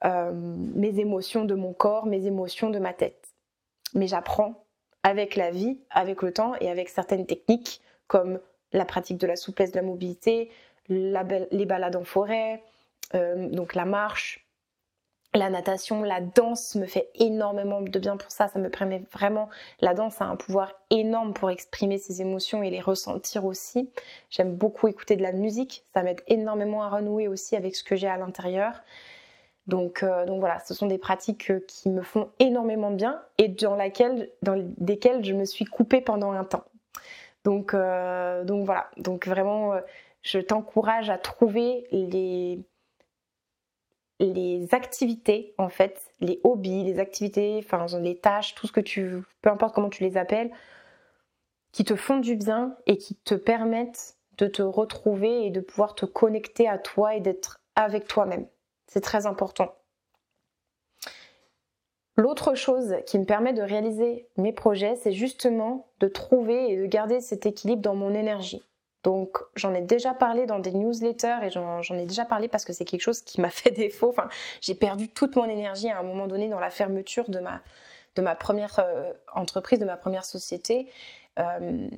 euh, 0.05 0.33
mes 0.33 0.99
émotions 0.99 1.45
de 1.45 1.55
mon 1.55 1.73
corps, 1.73 2.07
mes 2.07 2.27
émotions 2.27 2.71
de 2.71 2.79
ma 2.79 2.93
tête. 2.93 3.29
Mais 3.95 4.07
j'apprends 4.07 4.65
avec 5.03 5.37
la 5.37 5.51
vie, 5.51 5.81
avec 5.91 6.23
le 6.23 6.33
temps 6.33 6.55
et 6.61 6.71
avec 6.71 6.89
certaines 6.89 7.27
techniques 7.27 7.81
comme 8.07 8.41
la 8.73 8.85
pratique 8.85 9.19
de 9.19 9.27
la 9.27 9.37
souplesse 9.37 9.73
de 9.73 9.77
la 9.77 9.83
mobilité, 9.83 10.51
les 10.89 11.67
balades 11.67 11.97
en 11.97 12.05
forêt, 12.05 12.63
donc 13.13 13.75
la 13.75 13.85
marche, 13.85 14.42
la 15.35 15.49
natation, 15.49 16.03
la 16.03 16.21
danse 16.21 16.75
me 16.75 16.87
fait 16.87 17.09
énormément 17.15 17.81
de 17.81 17.99
bien 17.99 18.17
pour 18.17 18.31
ça. 18.31 18.49
Ça 18.49 18.59
me 18.59 18.69
permet 18.69 19.03
vraiment. 19.13 19.49
La 19.81 19.95
danse 19.95 20.21
a 20.21 20.27
un 20.27 20.37
pouvoir 20.37 20.75
énorme 20.91 21.33
pour 21.33 21.51
exprimer 21.51 21.99
ses 21.99 22.21
émotions 22.21 22.63
et 22.63 22.71
les 22.71 22.81
ressentir 22.81 23.45
aussi. 23.45 23.91
J'aime 24.31 24.55
beaucoup 24.55 24.89
écouter 24.89 25.17
de 25.17 25.23
la 25.23 25.33
musique. 25.33 25.85
Ça 25.95 26.03
m'aide 26.03 26.21
énormément 26.29 26.83
à 26.83 26.91
renouer 26.91 27.29
aussi 27.29 27.57
avec 27.57 27.75
ce 27.77 27.83
que 27.83 27.97
j'ai 27.97 28.09
à 28.09 28.19
l'intérieur. 28.19 28.83
Donc, 29.67 30.03
euh, 30.03 30.27
voilà, 30.39 30.59
ce 30.61 30.75
sont 30.75 30.87
des 30.87 30.99
pratiques 30.99 31.51
euh, 31.51 31.65
qui 31.67 31.89
me 31.89 32.03
font 32.03 32.31
énormément 32.41 32.91
bien 32.91 33.23
et 33.39 33.49
dans, 33.49 33.79
desquelles 34.77 35.25
je 35.25 35.33
me 35.33 35.45
suis 35.45 35.65
coupée 35.65 36.01
pendant 36.01 36.33
un 36.33 36.45
temps. 36.45 36.65
Donc, 37.45 37.73
euh, 37.73 38.45
donc 38.45 38.67
voilà, 38.67 38.91
donc 38.97 39.27
vraiment, 39.27 39.75
je 40.23 40.41
t'encourage 40.41 41.11
à 41.11 41.19
trouver 41.19 41.87
les 41.93 42.61
les 44.27 44.75
activités, 44.75 45.55
en 45.59 45.69
fait, 45.69 46.13
les 46.21 46.41
hobbies, 46.45 46.85
les 46.85 46.99
activités, 46.99 47.61
enfin 47.65 47.87
les 47.99 48.19
tâches, 48.19 48.55
tout 48.55 48.67
ce 48.67 48.73
que 48.73 48.81
tu, 48.81 49.23
peu 49.41 49.51
importe 49.51 49.75
comment 49.75 49.91
tu 49.91 50.05
les 50.05 50.17
appelles, 50.17 50.51
qui 51.73 51.85
te 51.85 51.97
font 51.97 52.19
du 52.19 52.37
bien 52.37 52.77
et 52.87 52.99
qui 52.99 53.17
te 53.17 53.35
permettent 53.35 54.17
de 54.39 54.47
te 54.47 54.63
retrouver 54.63 55.47
et 55.47 55.51
de 55.51 55.61
pouvoir 55.61 55.95
te 55.95 56.07
connecter 56.07 56.69
à 56.69 56.79
toi 56.79 57.15
et 57.15 57.21
d'être 57.21 57.61
avec 57.75 58.07
toi-même. 58.07 58.47
C'est 58.87 59.01
très 59.01 59.27
important. 59.27 59.75
L'autre 62.17 62.55
chose 62.55 62.97
qui 63.07 63.19
me 63.19 63.25
permet 63.25 63.55
de 63.55 63.63
réaliser 63.63 64.29
mes 64.37 64.53
projets, 64.53 64.97
c'est 64.97 65.13
justement 65.13 65.91
de 66.01 66.09
trouver 66.09 66.71
et 66.71 66.77
de 66.77 66.87
garder 66.87 67.21
cet 67.21 67.47
équilibre 67.47 67.81
dans 67.81 67.95
mon 67.95 68.15
énergie. 68.15 68.63
Donc 69.03 69.39
j'en 69.57 69.75
ai 69.75 69.81
déjà 69.81 70.15
parlé 70.15 70.47
dans 70.47 70.61
des 70.61 70.73
newsletters 70.73 71.39
et 71.43 71.51
j'en 71.51 71.81
ai 71.99 72.07
déjà 72.07 72.25
parlé 72.25 72.49
parce 72.49 72.65
que 72.65 72.73
c'est 72.73 72.85
quelque 72.85 73.01
chose 73.01 73.23
qui 73.23 73.41
m'a 73.41 73.51
fait 73.51 73.71
défaut. 73.71 74.15
J'ai 74.61 74.75
perdu 74.75 75.09
toute 75.09 75.37
mon 75.37 75.49
énergie 75.49 75.89
à 75.91 75.99
un 75.99 76.03
moment 76.03 76.27
donné 76.27 76.49
dans 76.49 76.61
la 76.61 76.71
fermeture 76.71 77.29
de 77.29 77.41
ma, 77.41 77.61
de 78.15 78.23
ma 78.23 78.35
première 78.35 78.79
euh, 78.79 79.13
entreprise, 79.35 79.79
de 79.79 79.85
ma 79.85 79.97
première 79.97 80.25
société. 80.25 80.89
Euh, 81.39 81.89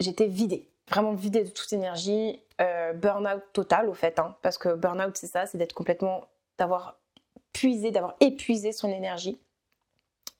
j'étais 0.00 0.26
vidée, 0.26 0.68
vraiment 0.88 1.12
vidée 1.12 1.44
de 1.44 1.50
toute 1.50 1.72
énergie, 1.72 2.40
euh, 2.60 2.92
burn-out 2.92 3.42
total 3.52 3.88
au 3.88 3.94
fait, 3.94 4.18
hein, 4.18 4.34
parce 4.42 4.58
que 4.58 4.74
burn-out 4.74 5.16
c'est 5.16 5.26
ça, 5.26 5.46
c'est 5.46 5.58
d'être 5.58 5.74
complètement, 5.74 6.24
d'avoir 6.58 6.98
puisé, 7.52 7.90
d'avoir 7.90 8.16
épuisé 8.20 8.72
son 8.72 8.88
énergie. 8.88 9.38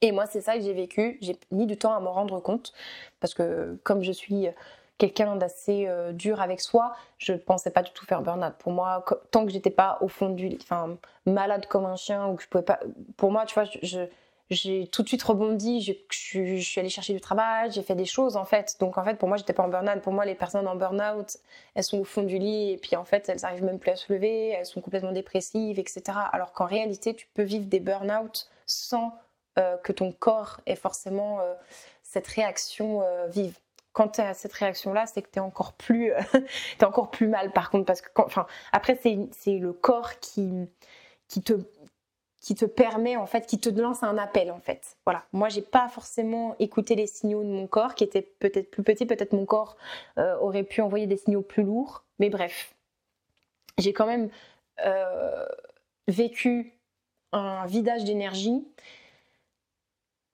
Et 0.03 0.13
moi, 0.13 0.27
c'est 0.27 0.43
ça 0.43 0.57
que 0.57 0.61
j'ai 0.61 0.75
vécu. 0.75 1.17
J'ai 1.23 1.39
mis 1.51 1.65
du 1.65 1.79
temps 1.79 1.95
à 1.95 2.01
m'en 2.01 2.13
rendre 2.13 2.39
compte 2.41 2.75
parce 3.19 3.33
que 3.33 3.79
comme 3.83 4.03
je 4.03 4.13
suis 4.13 4.49
quelqu'un 4.99 5.37
d'assez 5.37 5.87
euh, 5.87 6.13
dur 6.13 6.41
avec 6.41 6.61
soi, 6.61 6.95
je 7.19 7.35
pensais 7.35 7.71
pas 7.71 7.83
du 7.83 7.91
tout 7.93 8.07
faire 8.07 8.23
burn-out. 8.23 8.55
Pour 8.59 8.73
moi, 8.73 9.05
tant 9.31 9.45
que 9.45 9.53
j'étais 9.53 9.71
pas 9.71 9.99
au 10.01 10.09
fond 10.09 10.31
du 10.31 10.49
lit, 10.49 10.59
enfin 10.63 10.97
malade 11.27 11.67
comme 11.67 11.85
un 11.85 11.97
chien 11.97 12.29
ou 12.29 12.37
que 12.37 12.43
je 12.43 12.49
pouvais 12.49 12.65
pas, 12.65 12.81
pour 13.17 13.31
moi, 13.31 13.45
tu 13.47 13.55
vois, 13.55 13.65
j'ai 14.49 14.87
tout 14.87 15.03
de 15.03 15.09
suite 15.09 15.23
rebondi, 15.23 15.83
je, 15.83 15.93
suis 16.61 16.81
allée 16.81 16.89
chercher 16.89 17.13
du 17.13 17.21
travail, 17.21 17.73
j'ai 17.73 17.83
fait 17.83 17.95
des 17.95 18.05
choses 18.05 18.37
en 18.37 18.45
fait. 18.45 18.77
Donc 18.81 18.97
en 18.97 19.05
fait, 19.05 19.17
pour 19.17 19.29
moi, 19.29 19.37
j'étais 19.37 19.53
pas 19.53 19.65
en 19.65 19.69
burn-out. 19.69 20.01
Pour 20.01 20.13
moi, 20.13 20.25
les 20.25 20.35
personnes 20.35 20.69
en 20.69 20.77
burn-out, 20.77 21.37
elles 21.75 21.85
sont 21.85 21.99
au 21.99 22.05
fond 22.05 22.23
du 22.23 22.39
lit 22.39 22.73
et 22.73 22.79
puis 22.79 22.97
en 22.97 23.05
fait, 23.05 23.29
elles 23.29 23.45
arrivent 23.45 23.65
même 23.65 23.79
plus 23.79 23.91
à 23.91 23.97
se 23.97 24.13
lever, 24.13 24.51
elles 24.51 24.67
sont 24.67 24.81
complètement 24.81 25.13
dépressives, 25.13 25.79
etc. 25.79 26.03
Alors 26.33 26.53
qu'en 26.53 26.67
réalité, 26.67 27.15
tu 27.15 27.27
peux 27.35 27.43
vivre 27.43 27.67
des 27.67 27.81
burn-out 27.81 28.49
sans 28.67 29.15
euh, 29.59 29.77
que 29.79 29.93
ton 29.93 30.13
corps 30.13 30.61
ait 30.67 30.77
forcément 30.77 31.41
euh, 31.41 31.55
cette 32.03 32.27
réaction 32.29 33.03
vive 33.29 33.59
quand 33.97 34.09
tu 34.09 34.21
as 34.21 34.35
cette 34.35 34.53
réaction-là, 34.53 35.07
c'est 35.07 35.23
que 35.23 35.31
tu 35.33 35.39
es 35.39 35.43
encore 35.43 35.73
plus, 35.73 36.13
es 36.81 36.85
encore 36.85 37.11
plus 37.11 37.29
mal 37.29 37.51
par 37.51 37.71
contre, 37.71 37.87
parce 37.87 38.03
que, 38.03 38.11
après 38.71 39.01
c'est 39.03 39.59
le 39.59 39.73
corps 39.73 40.21
qui, 40.21 40.69
qui 41.29 41.43
te 41.43 41.55
qui 42.43 42.55
te 42.55 42.67
permet 42.67 43.17
en 43.17 43.27
fait, 43.27 43.47
qui 43.47 43.59
te 43.59 43.71
lance 43.71 44.03
un 44.03 44.19
appel 44.19 44.53
en 44.53 44.61
fait. 44.61 44.97
Voilà. 45.05 45.25
Moi, 45.33 45.49
j'ai 45.49 45.63
pas 45.63 45.89
forcément 45.89 46.55
écouté 46.61 46.95
les 46.95 47.07
signaux 47.09 47.43
de 47.43 47.49
mon 47.49 47.67
corps, 47.67 47.97
qui 47.97 48.05
étaient 48.05 48.23
peut-être 48.23 48.71
plus 48.71 48.85
petits. 48.85 49.05
Peut-être 49.05 49.33
mon 49.33 49.47
corps 49.47 49.77
euh, 50.19 50.37
aurait 50.39 50.63
pu 50.63 50.81
envoyer 50.81 51.09
des 51.09 51.17
signaux 51.17 51.43
plus 51.43 51.65
lourds. 51.65 52.05
Mais 52.21 52.29
bref, 52.29 52.77
j'ai 53.79 53.93
quand 53.93 54.07
même 54.07 54.29
euh, 54.85 55.47
vécu 56.07 56.75
un 57.33 57.67
vidage 57.67 58.05
d'énergie, 58.05 58.65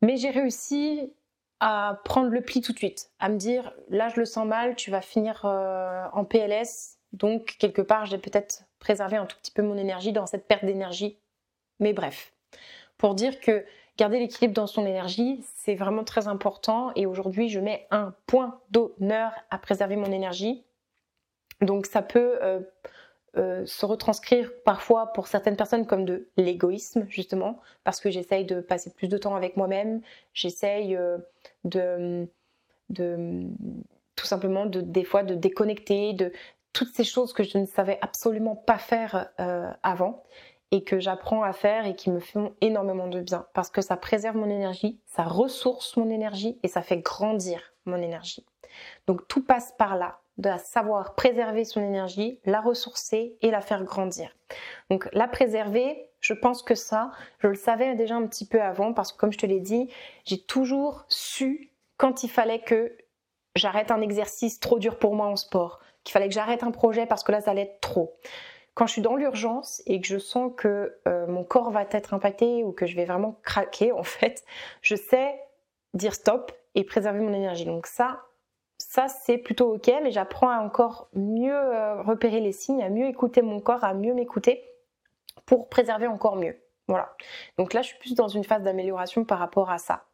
mais 0.03 0.19
j'ai 0.19 0.31
réussi 0.31 1.15
à 1.65 2.01
prendre 2.05 2.29
le 2.29 2.41
pli 2.41 2.61
tout 2.61 2.73
de 2.73 2.79
suite, 2.79 3.13
à 3.21 3.29
me 3.29 3.37
dire 3.37 3.73
là 3.89 4.09
je 4.09 4.19
le 4.19 4.27
sens 4.27 4.45
mal, 4.45 4.75
tu 4.75 4.91
vas 4.91 5.01
finir 5.01 5.43
euh, 5.45 6.05
en 6.13 6.25
PLS, 6.25 6.99
donc 7.13 7.55
quelque 7.61 7.81
part 7.81 8.05
j'ai 8.05 8.19
peut-être 8.19 8.65
préservé 8.81 9.17
un 9.17 9.27
tout 9.27 9.37
petit 9.41 9.53
peu 9.53 9.63
mon 9.63 9.77
énergie 9.77 10.13
dans 10.13 10.27
cette 10.27 10.49
perte 10.49 10.65
d'énergie. 10.65 11.21
Mais 11.79 11.93
bref, 11.93 12.33
pour 12.99 13.15
dire 13.15 13.39
que 13.39 13.65
garder 13.97 14.19
l'équilibre 14.19 14.55
dans 14.55 14.67
son 14.67 14.85
énergie, 14.85 15.41
c'est 15.55 15.77
vraiment 15.77 16.03
très 16.03 16.27
important 16.27 16.91
et 16.97 17.07
aujourd'hui 17.07 17.49
je 17.49 17.61
mets 17.61 17.87
un 17.93 18.13
point 18.27 18.59
d'honneur 18.71 19.33
à 19.51 19.59
préserver 19.59 19.95
mon 19.95 20.11
énergie. 20.11 20.65
Donc 21.61 21.87
ça 21.87 22.03
peut 22.03 22.41
euh, 22.43 22.59
euh, 23.39 23.65
se 23.65 23.87
retranscrire 23.87 24.51
parfois 24.65 25.13
pour 25.15 25.27
certaines 25.27 25.57
personnes 25.57 25.87
comme 25.87 26.05
de 26.05 26.29
l'égoïsme 26.37 27.07
justement 27.09 27.61
parce 27.83 27.99
que 27.99 28.11
j'essaye 28.11 28.45
de 28.45 28.61
passer 28.61 28.93
plus 28.93 29.09
de 29.09 29.17
temps 29.17 29.35
avec 29.35 29.57
moi-même, 29.57 30.03
j'essaye 30.35 30.95
euh, 30.97 31.17
de, 31.65 32.29
de, 32.91 33.47
tout 34.17 34.27
simplement 34.27 34.67
de 34.67 34.83
des 34.83 35.05
fois 35.05 35.23
de 35.23 35.35
déconnecter 35.35 36.13
de 36.13 36.31
toutes 36.75 36.95
ces 36.95 37.05
choses 37.05 37.33
que 37.33 37.43
je 37.43 37.57
ne 37.57 37.65
savais 37.65 37.99
absolument 38.03 38.55
pas 38.55 38.77
faire 38.79 39.31
euh, 39.41 39.71
avant 39.83 40.25
et 40.71 40.85
que 40.85 41.01
j'apprends 41.01 41.43
à 41.43 41.55
faire 41.55 41.87
et 41.87 41.95
qui 41.95 42.11
me 42.11 42.21
font 42.21 42.55
énormément 42.61 43.09
de 43.09 43.21
bien 43.21 43.47
parce 43.55 43.71
que 43.71 43.81
ça 43.81 43.97
préserve 43.97 44.37
mon 44.37 44.51
énergie, 44.51 45.01
ça 45.07 45.25
ressource 45.25 45.97
mon 45.97 46.11
énergie 46.11 46.59
et 46.63 46.69
ça 46.69 46.83
fait 46.83 46.99
grandir 46.99 47.75
mon 47.87 47.97
énergie. 47.97 48.45
Donc 49.07 49.27
tout 49.29 49.43
passe 49.43 49.73
par 49.79 49.97
là 49.97 50.22
de 50.43 50.51
savoir 50.59 51.15
préserver 51.15 51.65
son 51.65 51.81
énergie, 51.81 52.41
la 52.45 52.61
ressourcer 52.61 53.37
et 53.41 53.51
la 53.51 53.61
faire 53.61 53.85
grandir. 53.85 54.37
Donc 54.91 55.09
la 55.13 55.29
préserver, 55.29 56.11
je 56.21 56.35
pense 56.35 56.63
que 56.63 56.75
ça, 56.75 57.11
je 57.39 57.49
le 57.49 57.55
savais 57.55 57.95
déjà 57.95 58.17
un 58.17 58.27
petit 58.27 58.47
peu 58.47 58.61
avant 58.61 58.93
parce 58.93 59.13
que 59.13 59.19
comme 59.19 59.33
je 59.33 59.39
te 59.39 59.47
l'ai 59.47 59.61
dit, 59.61 59.89
j'ai 60.25 60.41
toujours 60.41 61.05
su 61.09 61.71
quand 61.97 62.25
il 62.25 62.29
fallait 62.29 62.61
que 62.61 62.97
j'arrête 63.55 63.91
un 63.91 64.01
exercice 64.01 64.61
trop 64.61 64.79
dur 64.79 64.99
pour 64.99 65.15
moi 65.15 65.27
en 65.27 65.37
sport, 65.37 65.81
qu'il 66.05 66.13
fallait 66.13 66.29
que 66.29 66.35
j'arrête 66.35 66.65
un 66.65 66.73
projet 66.73 67.07
parce 67.07 67.23
que 67.23 67.33
là 67.33 67.41
ça 67.41 67.53
allait 67.53 67.63
être 67.63 67.81
trop. 67.81 68.17
Quand 68.75 68.87
je 68.87 68.93
suis 68.93 69.03
dans 69.03 69.17
l'urgence 69.17 69.83
et 69.87 70.01
que 70.01 70.07
je 70.07 70.19
sens 70.19 70.51
que 70.57 70.99
euh, 71.07 71.27
mon 71.27 71.45
corps 71.45 71.71
va 71.71 71.83
être 71.83 72.15
impacté 72.15 72.65
ou 72.65 72.73
que 72.73 72.87
je 72.87 72.97
vais 72.97 73.05
vraiment 73.05 73.39
craquer 73.43 73.93
en 73.93 74.03
fait, 74.03 74.45
je 74.81 74.97
sais 74.97 75.39
dire 75.95 76.15
stop 76.15 76.53
et 76.75 76.85
préserver 76.85 77.21
mon 77.21 77.35
énergie. 77.35 77.67
Donc 77.67 77.87
ça, 77.87 78.23
ça 78.89 79.09
c'est 79.09 79.39
plutôt 79.39 79.75
ok, 79.75 79.91
mais 80.03 80.11
j'apprends 80.11 80.51
à 80.51 80.59
encore 80.59 81.09
mieux 81.15 81.55
euh, 81.55 82.03
repérer 82.03 82.41
les 82.41 82.53
signes, 82.53 82.83
à 82.83 82.89
mieux 82.89 83.07
écouter 83.07 83.43
mon 83.43 83.61
corps, 83.61 83.85
à 83.85 83.95
mieux 83.95 84.15
m'écouter 84.15 84.65
pour 85.47 85.69
préserver 85.69 86.07
encore 86.07 86.37
mieux. 86.37 86.59
Voilà. 86.89 87.15
Donc 87.59 87.75
là, 87.75 87.83
je 87.83 87.89
suis 87.89 87.99
plus 87.99 88.15
dans 88.15 88.29
une 88.29 88.45
phase 88.45 88.63
d'amélioration 88.63 89.25
par 89.25 89.39
rapport 89.39 89.71
à 89.71 89.79
ça. 89.79 90.05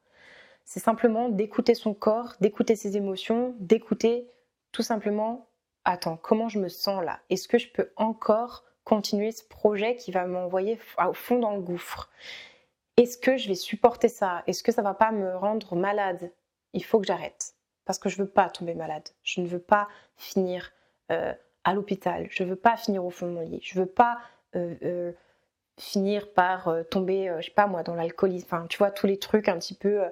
C'est 0.64 0.80
simplement 0.80 1.28
d'écouter 1.28 1.74
son 1.74 1.94
corps, 1.94 2.34
d'écouter 2.40 2.76
ses 2.76 2.96
émotions, 2.96 3.54
d'écouter 3.58 4.30
tout 4.70 4.82
simplement, 4.82 5.48
attends, 5.84 6.18
comment 6.18 6.48
je 6.48 6.58
me 6.58 6.68
sens 6.68 7.02
là? 7.02 7.20
Est-ce 7.30 7.48
que 7.48 7.58
je 7.58 7.72
peux 7.72 7.90
encore 7.96 8.64
continuer 8.84 9.32
ce 9.32 9.44
projet 9.44 9.96
qui 9.96 10.12
va 10.12 10.26
m'envoyer 10.26 10.78
au 10.98 11.14
fond 11.14 11.38
dans 11.38 11.54
le 11.54 11.62
gouffre? 11.62 12.10
Est-ce 12.98 13.16
que 13.16 13.36
je 13.36 13.48
vais 13.48 13.54
supporter 13.54 14.08
ça? 14.08 14.42
Est-ce 14.46 14.62
que 14.62 14.72
ça 14.72 14.82
va 14.82 14.94
pas 14.94 15.10
me 15.10 15.36
rendre 15.36 15.74
malade? 15.74 16.32
Il 16.74 16.84
faut 16.84 17.00
que 17.00 17.06
j'arrête 17.06 17.57
parce 17.88 17.98
que 17.98 18.10
je 18.10 18.18
veux 18.18 18.28
pas 18.28 18.50
tomber 18.50 18.74
malade. 18.74 19.08
Je 19.22 19.40
ne 19.40 19.46
veux 19.46 19.58
pas 19.58 19.88
finir 20.14 20.72
euh, 21.10 21.32
à 21.64 21.72
l'hôpital. 21.72 22.26
Je 22.28 22.42
ne 22.42 22.50
veux 22.50 22.56
pas 22.56 22.76
finir 22.76 23.02
au 23.02 23.08
fond 23.08 23.26
de 23.26 23.32
mon 23.32 23.40
lit. 23.40 23.60
Je 23.62 23.78
ne 23.78 23.84
veux 23.84 23.90
pas 23.90 24.18
euh, 24.56 24.74
euh, 24.82 25.12
finir 25.78 26.30
par 26.34 26.70
tomber, 26.90 27.34
je 27.38 27.46
sais 27.46 27.50
pas 27.50 27.66
moi, 27.66 27.82
dans 27.82 27.94
l'alcoolisme. 27.94 28.44
Enfin, 28.44 28.66
tu 28.66 28.76
vois, 28.76 28.90
tous 28.90 29.06
les 29.06 29.18
trucs 29.18 29.48
un 29.48 29.58
petit 29.58 29.72
peu 29.72 30.02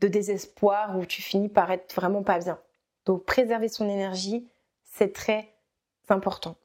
de 0.00 0.08
désespoir 0.08 0.98
où 0.98 1.06
tu 1.06 1.22
finis 1.22 1.48
par 1.48 1.70
être 1.70 1.94
vraiment 1.94 2.22
pas 2.22 2.40
bien. 2.40 2.60
Donc, 3.06 3.24
préserver 3.24 3.68
son 3.68 3.88
énergie, 3.88 4.46
c'est 4.84 5.14
très 5.14 5.54
important. 6.10 6.56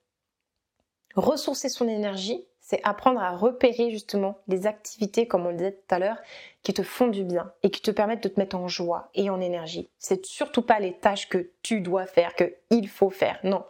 Ressourcer 1.15 1.69
son 1.69 1.87
énergie, 1.87 2.45
c'est 2.61 2.79
apprendre 2.83 3.19
à 3.19 3.35
repérer 3.35 3.89
justement 3.89 4.37
les 4.47 4.67
activités, 4.67 5.27
comme 5.27 5.45
on 5.45 5.49
le 5.49 5.57
disait 5.57 5.71
tout 5.73 5.95
à 5.95 5.99
l'heure, 5.99 6.17
qui 6.61 6.73
te 6.73 6.83
font 6.83 7.07
du 7.07 7.23
bien 7.23 7.51
et 7.63 7.71
qui 7.71 7.81
te 7.81 7.91
permettent 7.91 8.23
de 8.23 8.29
te 8.29 8.39
mettre 8.39 8.55
en 8.55 8.67
joie 8.67 9.09
et 9.15 9.29
en 9.29 9.41
énergie. 9.41 9.89
C'est 9.97 10.25
surtout 10.25 10.61
pas 10.61 10.79
les 10.79 10.93
tâches 10.93 11.27
que 11.27 11.49
tu 11.63 11.81
dois 11.81 12.05
faire, 12.05 12.35
que 12.35 12.53
il 12.69 12.87
faut 12.87 13.09
faire. 13.09 13.39
Non, 13.43 13.65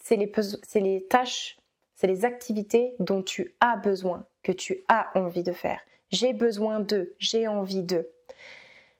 c'est 0.00 0.16
les, 0.16 0.32
les 0.76 1.04
tâches, 1.04 1.58
c'est 1.96 2.06
les 2.06 2.24
activités 2.24 2.94
dont 3.00 3.22
tu 3.22 3.54
as 3.60 3.76
besoin, 3.76 4.24
que 4.42 4.52
tu 4.52 4.84
as 4.88 5.10
envie 5.18 5.42
de 5.42 5.52
faire. 5.52 5.80
J'ai 6.10 6.32
besoin 6.32 6.78
de, 6.78 7.14
j'ai 7.18 7.48
envie 7.48 7.82
de, 7.82 8.08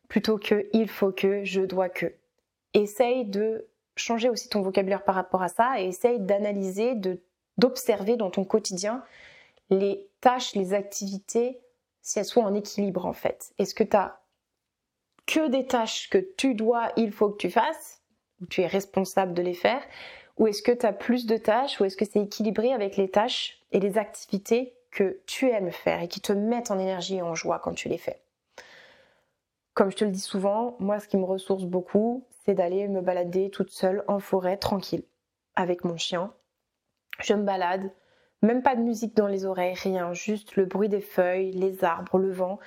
plutôt 0.08 0.38
que 0.38 0.68
il 0.72 0.88
faut 0.88 1.12
que, 1.12 1.44
je 1.44 1.60
dois 1.60 1.88
que. 1.88 2.12
Essaye 2.74 3.24
de 3.24 3.68
changer 3.94 4.28
aussi 4.28 4.48
ton 4.48 4.60
vocabulaire 4.60 5.04
par 5.04 5.14
rapport 5.14 5.42
à 5.42 5.48
ça 5.48 5.80
et 5.80 5.86
essaye 5.86 6.20
d'analyser, 6.20 6.94
d'observer 7.56 8.16
dans 8.16 8.30
ton 8.30 8.44
quotidien 8.44 9.02
les 9.70 10.08
tâches, 10.20 10.54
les 10.54 10.74
activités, 10.74 11.60
si 12.02 12.18
elles 12.18 12.24
sont 12.24 12.42
en 12.42 12.54
équilibre 12.54 13.06
en 13.06 13.12
fait. 13.12 13.52
Est-ce 13.58 13.74
que 13.74 13.84
tu 13.84 13.96
as 13.96 14.20
que 15.26 15.48
des 15.48 15.66
tâches 15.66 16.08
que 16.08 16.18
tu 16.18 16.54
dois, 16.54 16.92
il 16.96 17.10
faut 17.10 17.30
que 17.30 17.36
tu 17.36 17.50
fasses, 17.50 18.00
ou 18.40 18.46
tu 18.46 18.60
es 18.62 18.66
responsable 18.66 19.34
de 19.34 19.42
les 19.42 19.54
faire, 19.54 19.82
ou 20.36 20.46
est-ce 20.46 20.62
que 20.62 20.72
tu 20.72 20.86
as 20.86 20.92
plus 20.92 21.26
de 21.26 21.36
tâches, 21.36 21.80
ou 21.80 21.84
est-ce 21.84 21.96
que 21.96 22.04
c'est 22.04 22.20
équilibré 22.20 22.72
avec 22.72 22.96
les 22.96 23.10
tâches 23.10 23.60
et 23.72 23.80
les 23.80 23.98
activités 23.98 24.74
que 24.90 25.20
tu 25.26 25.50
aimes 25.50 25.72
faire 25.72 26.02
et 26.02 26.08
qui 26.08 26.20
te 26.20 26.32
mettent 26.32 26.70
en 26.70 26.78
énergie 26.78 27.16
et 27.16 27.22
en 27.22 27.34
joie 27.34 27.58
quand 27.58 27.74
tu 27.74 27.88
les 27.88 27.98
fais? 27.98 28.22
Comme 29.74 29.90
je 29.90 29.96
te 29.96 30.04
le 30.04 30.10
dis 30.10 30.20
souvent, 30.20 30.76
moi 30.78 31.00
ce 31.00 31.08
qui 31.08 31.16
me 31.16 31.24
ressource 31.24 31.64
beaucoup, 31.64 32.24
c'est 32.44 32.54
d'aller 32.54 32.86
me 32.88 33.00
balader 33.00 33.50
toute 33.50 33.70
seule 33.70 34.04
en 34.06 34.20
forêt 34.20 34.56
tranquille 34.56 35.04
avec 35.56 35.84
mon 35.84 35.96
chien. 35.96 36.32
Je 37.18 37.34
me 37.34 37.42
balade, 37.42 37.90
même 38.46 38.62
pas 38.62 38.76
de 38.76 38.80
musique 38.80 39.16
dans 39.16 39.26
les 39.26 39.44
oreilles, 39.44 39.74
rien, 39.74 40.12
juste 40.12 40.56
le 40.56 40.64
bruit 40.64 40.88
des 40.88 41.00
feuilles, 41.00 41.52
les 41.52 41.84
arbres, 41.84 42.18
le 42.18 42.30
vent. 42.30 42.58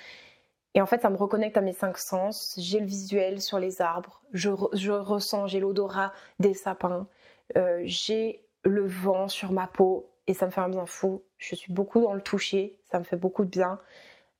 Et 0.75 0.81
en 0.81 0.85
fait, 0.85 1.01
ça 1.01 1.09
me 1.09 1.17
reconnecte 1.17 1.57
à 1.57 1.61
mes 1.61 1.73
cinq 1.73 1.97
sens. 1.97 2.53
J'ai 2.57 2.79
le 2.79 2.85
visuel 2.85 3.41
sur 3.41 3.59
les 3.59 3.81
arbres, 3.81 4.21
je, 4.33 4.49
ressens, 4.49 5.47
j'ai 5.47 5.59
l'odorat 5.59 6.13
des 6.39 6.53
sapins, 6.53 7.07
euh, 7.57 7.81
j'ai 7.83 8.43
le 8.63 8.85
vent 8.85 9.27
sur 9.27 9.51
ma 9.51 9.67
peau 9.67 10.09
et 10.27 10.33
ça 10.33 10.45
me 10.45 10.51
fait 10.51 10.61
un 10.61 10.69
bien 10.69 10.85
fou. 10.85 11.23
Je 11.37 11.55
suis 11.55 11.73
beaucoup 11.73 12.01
dans 12.01 12.13
le 12.13 12.21
toucher, 12.21 12.77
ça 12.91 12.99
me 12.99 13.03
fait 13.03 13.17
beaucoup 13.17 13.45
de 13.45 13.49
bien. 13.49 13.79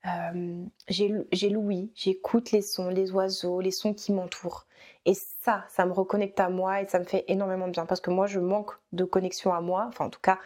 Euh, 0.06 0.64
j'ai 0.88 1.50
l'ouïe, 1.50 1.92
j'écoute 1.96 2.52
les 2.52 2.62
sons, 2.62 2.90
les 2.90 3.12
oiseaux, 3.12 3.60
les 3.60 3.72
sons 3.72 3.94
qui 3.94 4.14
m'entourent. 4.14 4.66
Et 5.06 5.14
ça, 5.14 5.66
ça 5.70 5.86
me 5.86 5.92
reconnecte 5.92 6.40
à 6.40 6.50
moi 6.50 6.82
et 6.82 6.88
ça 6.88 7.00
me 7.00 7.04
fait 7.06 7.26
énormément 7.28 7.68
de 7.68 7.72
bien 7.72 7.86
parce 7.86 8.02
que 8.02 8.12
moi, 8.12 8.28
je 8.28 8.40
manque 8.40 8.72
de 8.92 9.04
connexion 9.04 9.54
à 9.54 9.62
moi. 9.62 9.86
Enfin, 9.88 10.06
en 10.06 10.10
tout 10.10 10.20
cas, 10.22 10.40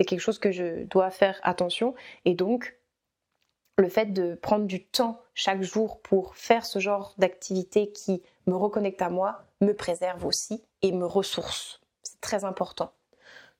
c'est 0.00 0.06
quelque 0.06 0.20
chose 0.20 0.38
que 0.38 0.50
je 0.50 0.84
dois 0.84 1.10
faire 1.10 1.38
attention. 1.42 1.94
Et 2.24 2.32
donc, 2.32 2.74
le 3.76 3.90
fait 3.90 4.06
de 4.06 4.34
prendre 4.34 4.64
du 4.64 4.82
temps 4.82 5.20
chaque 5.34 5.60
jour 5.60 6.00
pour 6.00 6.36
faire 6.36 6.64
ce 6.64 6.78
genre 6.78 7.14
d'activité 7.18 7.92
qui 7.92 8.22
me 8.46 8.54
reconnecte 8.54 9.02
à 9.02 9.10
moi, 9.10 9.44
me 9.60 9.74
préserve 9.74 10.24
aussi 10.24 10.64
et 10.80 10.92
me 10.92 11.04
ressource. 11.04 11.82
C'est 12.02 12.18
très 12.22 12.46
important. 12.46 12.94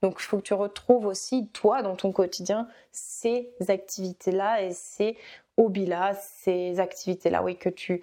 Donc 0.01 0.17
il 0.19 0.23
faut 0.23 0.39
que 0.39 0.43
tu 0.43 0.55
retrouves 0.55 1.05
aussi, 1.05 1.47
toi, 1.49 1.83
dans 1.83 1.95
ton 1.95 2.11
quotidien, 2.11 2.69
ces 2.91 3.53
activités-là 3.69 4.63
et 4.63 4.73
c'est 4.73 5.19
hobbies-là, 5.59 6.15
ces 6.15 6.81
activités-là, 6.81 7.43
oui, 7.43 7.59
que 7.59 7.69
tu, 7.69 8.03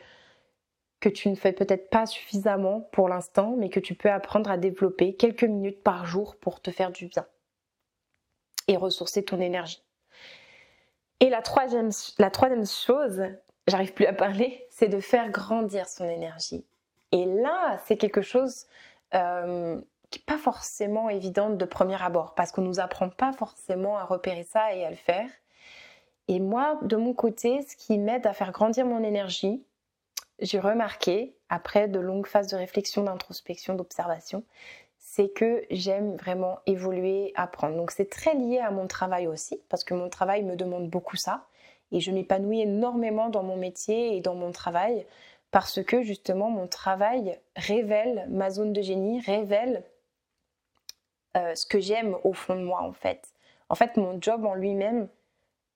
que 0.99 1.09
tu 1.09 1.29
ne 1.29 1.35
fais 1.35 1.53
peut-être 1.53 1.89
pas 1.89 2.05
suffisamment 2.05 2.81
pour 2.91 3.09
l'instant, 3.09 3.55
mais 3.57 3.69
que 3.69 3.79
tu 3.79 3.95
peux 3.95 4.11
apprendre 4.11 4.51
à 4.51 4.57
développer 4.57 5.15
quelques 5.15 5.43
minutes 5.43 5.81
par 5.81 6.05
jour 6.05 6.35
pour 6.35 6.61
te 6.61 6.69
faire 6.69 6.91
du 6.91 7.07
bien 7.07 7.25
et 8.67 8.77
ressourcer 8.77 9.23
ton 9.23 9.39
énergie. 9.39 9.83
Et 11.19 11.29
la 11.29 11.41
troisième, 11.41 11.89
la 12.19 12.29
troisième 12.29 12.65
chose, 12.65 13.23
j'arrive 13.67 13.93
plus 13.93 14.05
à 14.05 14.13
parler, 14.13 14.67
c'est 14.69 14.87
de 14.87 14.99
faire 14.99 15.29
grandir 15.29 15.87
son 15.87 16.05
énergie. 16.05 16.65
Et 17.11 17.25
là, 17.25 17.79
c'est 17.85 17.97
quelque 17.97 18.21
chose 18.21 18.67
euh, 19.15 19.79
qui 20.09 20.19
n'est 20.19 20.25
pas 20.25 20.37
forcément 20.37 21.09
évident 21.09 21.49
de 21.49 21.65
premier 21.65 22.01
abord, 22.01 22.35
parce 22.35 22.51
qu'on 22.51 22.61
ne 22.61 22.67
nous 22.67 22.79
apprend 22.79 23.09
pas 23.09 23.33
forcément 23.33 23.97
à 23.97 24.03
repérer 24.03 24.43
ça 24.43 24.73
et 24.73 24.85
à 24.85 24.89
le 24.89 24.95
faire. 24.95 25.29
Et 26.27 26.39
moi, 26.39 26.77
de 26.81 26.97
mon 26.97 27.13
côté, 27.13 27.61
ce 27.61 27.75
qui 27.75 27.97
m'aide 27.97 28.27
à 28.27 28.33
faire 28.33 28.51
grandir 28.51 28.85
mon 28.85 29.03
énergie, 29.03 29.63
j'ai 30.39 30.59
remarqué, 30.59 31.35
après 31.49 31.87
de 31.87 31.99
longues 31.99 32.27
phases 32.27 32.47
de 32.47 32.57
réflexion, 32.57 33.03
d'introspection, 33.03 33.73
d'observation, 33.75 34.43
c'est 35.09 35.29
que 35.29 35.63
j'aime 35.71 36.17
vraiment 36.17 36.59
évoluer, 36.65 37.31
apprendre. 37.35 37.77
Donc 37.77 37.91
c'est 37.91 38.09
très 38.09 38.35
lié 38.35 38.59
à 38.59 38.71
mon 38.71 38.87
travail 38.87 39.25
aussi, 39.25 39.57
parce 39.69 39.85
que 39.85 39.93
mon 39.93 40.09
travail 40.09 40.43
me 40.43 40.57
demande 40.57 40.89
beaucoup 40.89 41.15
ça. 41.15 41.45
Et 41.93 42.01
je 42.01 42.11
m'épanouis 42.11 42.59
énormément 42.59 43.29
dans 43.29 43.41
mon 43.41 43.55
métier 43.55 44.17
et 44.17 44.19
dans 44.19 44.35
mon 44.35 44.51
travail, 44.51 45.05
parce 45.49 45.81
que 45.81 46.01
justement 46.01 46.49
mon 46.49 46.67
travail 46.67 47.39
révèle 47.55 48.27
ma 48.29 48.49
zone 48.49 48.73
de 48.73 48.81
génie, 48.81 49.21
révèle 49.21 49.85
euh, 51.37 51.55
ce 51.55 51.65
que 51.65 51.79
j'aime 51.79 52.17
au 52.25 52.33
fond 52.33 52.55
de 52.55 52.63
moi 52.63 52.81
en 52.81 52.91
fait. 52.91 53.29
En 53.69 53.75
fait, 53.75 53.95
mon 53.95 54.21
job 54.21 54.43
en 54.43 54.55
lui-même 54.55 55.07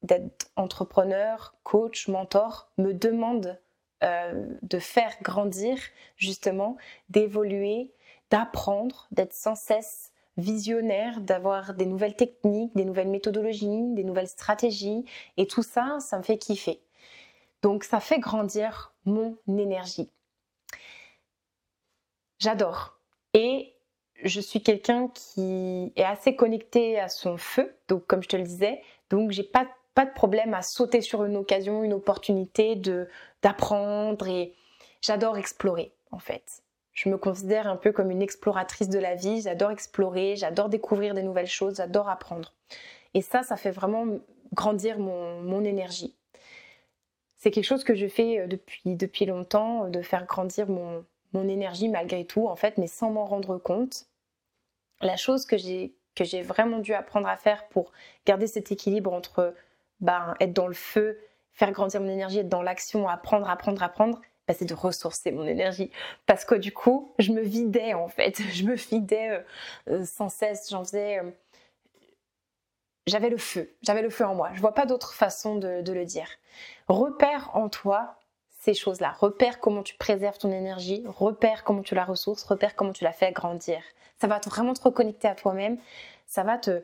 d'être 0.03 0.51
entrepreneur, 0.57 1.55
coach, 1.63 2.09
mentor 2.09 2.69
me 2.77 2.93
demande 2.93 3.57
euh, 4.03 4.45
de 4.61 4.77
faire 4.77 5.15
grandir 5.21 5.77
justement, 6.17 6.75
d'évoluer, 7.09 7.93
d'apprendre, 8.31 9.07
d'être 9.11 9.33
sans 9.33 9.55
cesse 9.55 10.11
visionnaire, 10.37 11.21
d'avoir 11.21 11.73
des 11.73 11.85
nouvelles 11.85 12.15
techniques, 12.15 12.75
des 12.75 12.85
nouvelles 12.85 13.09
méthodologies, 13.09 13.93
des 13.93 14.03
nouvelles 14.03 14.27
stratégies. 14.27 15.05
Et 15.37 15.45
tout 15.45 15.63
ça, 15.63 15.97
ça 15.99 16.17
me 16.17 16.23
fait 16.23 16.37
kiffer. 16.37 16.81
Donc 17.61 17.83
ça 17.83 17.99
fait 17.99 18.19
grandir 18.19 18.93
mon 19.05 19.37
énergie. 19.47 20.09
J'adore. 22.39 22.97
Et 23.33 23.75
je 24.23 24.41
suis 24.41 24.63
quelqu'un 24.63 25.09
qui 25.09 25.91
est 25.95 26.03
assez 26.03 26.35
connecté 26.35 26.99
à 26.99 27.09
son 27.09 27.37
feu, 27.37 27.75
donc 27.87 28.07
comme 28.07 28.23
je 28.23 28.29
te 28.29 28.37
le 28.37 28.43
disais, 28.43 28.81
donc 29.09 29.31
j'ai 29.31 29.43
pas 29.43 29.67
pas 29.93 30.05
de 30.05 30.13
problème 30.13 30.53
à 30.53 30.61
sauter 30.61 31.01
sur 31.01 31.25
une 31.25 31.35
occasion, 31.35 31.83
une 31.83 31.93
opportunité 31.93 32.81
d'apprendre 33.41 34.27
et 34.27 34.53
j'adore 35.01 35.37
explorer 35.37 35.91
en 36.11 36.19
fait. 36.19 36.63
Je 36.93 37.09
me 37.09 37.17
considère 37.17 37.67
un 37.67 37.77
peu 37.77 37.91
comme 37.91 38.11
une 38.11 38.21
exploratrice 38.21 38.89
de 38.89 38.99
la 38.99 39.15
vie, 39.15 39.41
j'adore 39.41 39.71
explorer, 39.71 40.35
j'adore 40.35 40.69
découvrir 40.69 41.13
des 41.13 41.23
nouvelles 41.23 41.47
choses, 41.47 41.77
j'adore 41.77 42.09
apprendre. 42.09 42.53
Et 43.13 43.21
ça, 43.21 43.43
ça 43.43 43.55
fait 43.55 43.71
vraiment 43.71 44.05
grandir 44.53 44.99
mon, 44.99 45.41
mon 45.41 45.63
énergie. 45.63 46.15
C'est 47.37 47.51
quelque 47.51 47.65
chose 47.65 47.83
que 47.83 47.95
je 47.95 48.07
fais 48.07 48.39
euh, 48.39 48.47
depuis, 48.47 48.95
depuis 48.95 49.25
longtemps, 49.25 49.89
de 49.89 50.01
faire 50.01 50.25
grandir 50.25 50.67
mon, 50.67 51.05
mon 51.33 51.47
énergie 51.47 51.89
malgré 51.89 52.25
tout, 52.25 52.47
en 52.47 52.55
fait, 52.55 52.77
mais 52.77 52.87
sans 52.87 53.09
m'en 53.09 53.25
rendre 53.25 53.57
compte. 53.57 54.05
La 55.01 55.17
chose 55.17 55.45
que 55.45 55.57
j'ai 55.57 55.95
que 56.15 56.23
j'ai 56.23 56.41
vraiment 56.41 56.79
dû 56.79 56.93
apprendre 56.93 57.27
à 57.27 57.37
faire 57.37 57.67
pour 57.69 57.91
garder 58.25 58.47
cet 58.47 58.71
équilibre 58.71 59.13
entre 59.13 59.55
ben, 60.01 60.35
être 60.39 60.53
dans 60.53 60.67
le 60.67 60.73
feu, 60.73 61.19
faire 61.53 61.71
grandir 61.71 62.01
mon 62.01 62.09
énergie, 62.09 62.39
être 62.39 62.49
dans 62.49 62.61
l'action, 62.61 63.07
apprendre, 63.07 63.49
apprendre, 63.49 63.81
apprendre, 63.81 64.21
c'est 64.49 64.65
de 64.65 64.73
ressourcer 64.73 65.31
mon 65.31 65.45
énergie. 65.45 65.91
Parce 66.25 66.45
que 66.45 66.55
du 66.55 66.71
coup, 66.71 67.13
je 67.19 67.31
me 67.31 67.41
vidais 67.41 67.93
en 67.93 68.07
fait, 68.07 68.41
je 68.53 68.63
me 68.63 68.75
vidais 68.75 69.29
euh, 69.29 69.41
euh, 69.89 70.05
sans 70.05 70.29
cesse, 70.29 70.69
j'en 70.69 70.83
faisais... 70.83 71.19
Euh, 71.19 71.31
j'avais 73.07 73.29
le 73.29 73.37
feu, 73.37 73.73
j'avais 73.81 74.03
le 74.03 74.11
feu 74.11 74.25
en 74.25 74.35
moi. 74.35 74.51
Je 74.53 74.61
vois 74.61 74.75
pas 74.75 74.85
d'autre 74.85 75.13
façon 75.13 75.55
de, 75.55 75.81
de 75.81 75.91
le 75.91 76.05
dire. 76.05 76.27
Repère 76.87 77.49
en 77.55 77.67
toi 77.67 78.19
ces 78.59 78.75
choses-là. 78.75 79.15
Repère 79.19 79.59
comment 79.59 79.81
tu 79.81 79.95
préserves 79.95 80.37
ton 80.37 80.51
énergie, 80.51 81.03
repère 81.07 81.63
comment 81.63 81.81
tu 81.81 81.95
la 81.95 82.05
ressources, 82.05 82.43
repère 82.43 82.75
comment 82.75 82.93
tu 82.93 83.03
la 83.03 83.11
fais 83.11 83.31
grandir. 83.31 83.81
Ça 84.19 84.27
va 84.27 84.39
vraiment 84.45 84.73
te 84.73 84.83
reconnecter 84.83 85.27
à 85.27 85.33
toi-même, 85.33 85.79
ça 86.27 86.43
va 86.43 86.59
te 86.59 86.83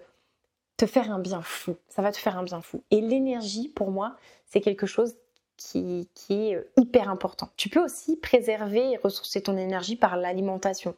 te 0.78 0.86
faire 0.86 1.12
un 1.12 1.20
bien 1.20 1.42
fou. 1.42 1.76
Ça 1.90 2.02
va 2.02 2.12
te 2.12 2.18
faire 2.18 2.38
un 2.38 2.44
bien 2.44 2.62
fou. 2.62 2.84
Et 2.92 3.02
l'énergie, 3.02 3.68
pour 3.68 3.92
moi, 3.92 4.16
c'est 4.46 4.62
quelque 4.62 4.86
chose 4.86 5.18
qui, 5.58 6.08
est 6.30 6.56
euh, 6.56 6.70
hyper 6.78 7.10
important. 7.10 7.50
Tu 7.58 7.70
peux 7.70 7.84
aussi 7.84 8.16
préserver 8.16 8.92
et 8.92 8.98
ressourcer 8.98 9.42
ton 9.42 9.58
énergie 9.58 9.96
par 9.96 10.16
l'alimentation. 10.16 10.96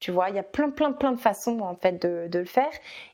Tu 0.00 0.10
vois, 0.10 0.28
il 0.28 0.36
y 0.36 0.38
a 0.38 0.42
plein, 0.42 0.70
plein, 0.70 0.92
plein 0.92 1.12
de 1.12 1.20
façons 1.20 1.60
en 1.60 1.76
fait 1.76 2.02
de, 2.02 2.28
le 2.32 2.44
faire. 2.44 2.70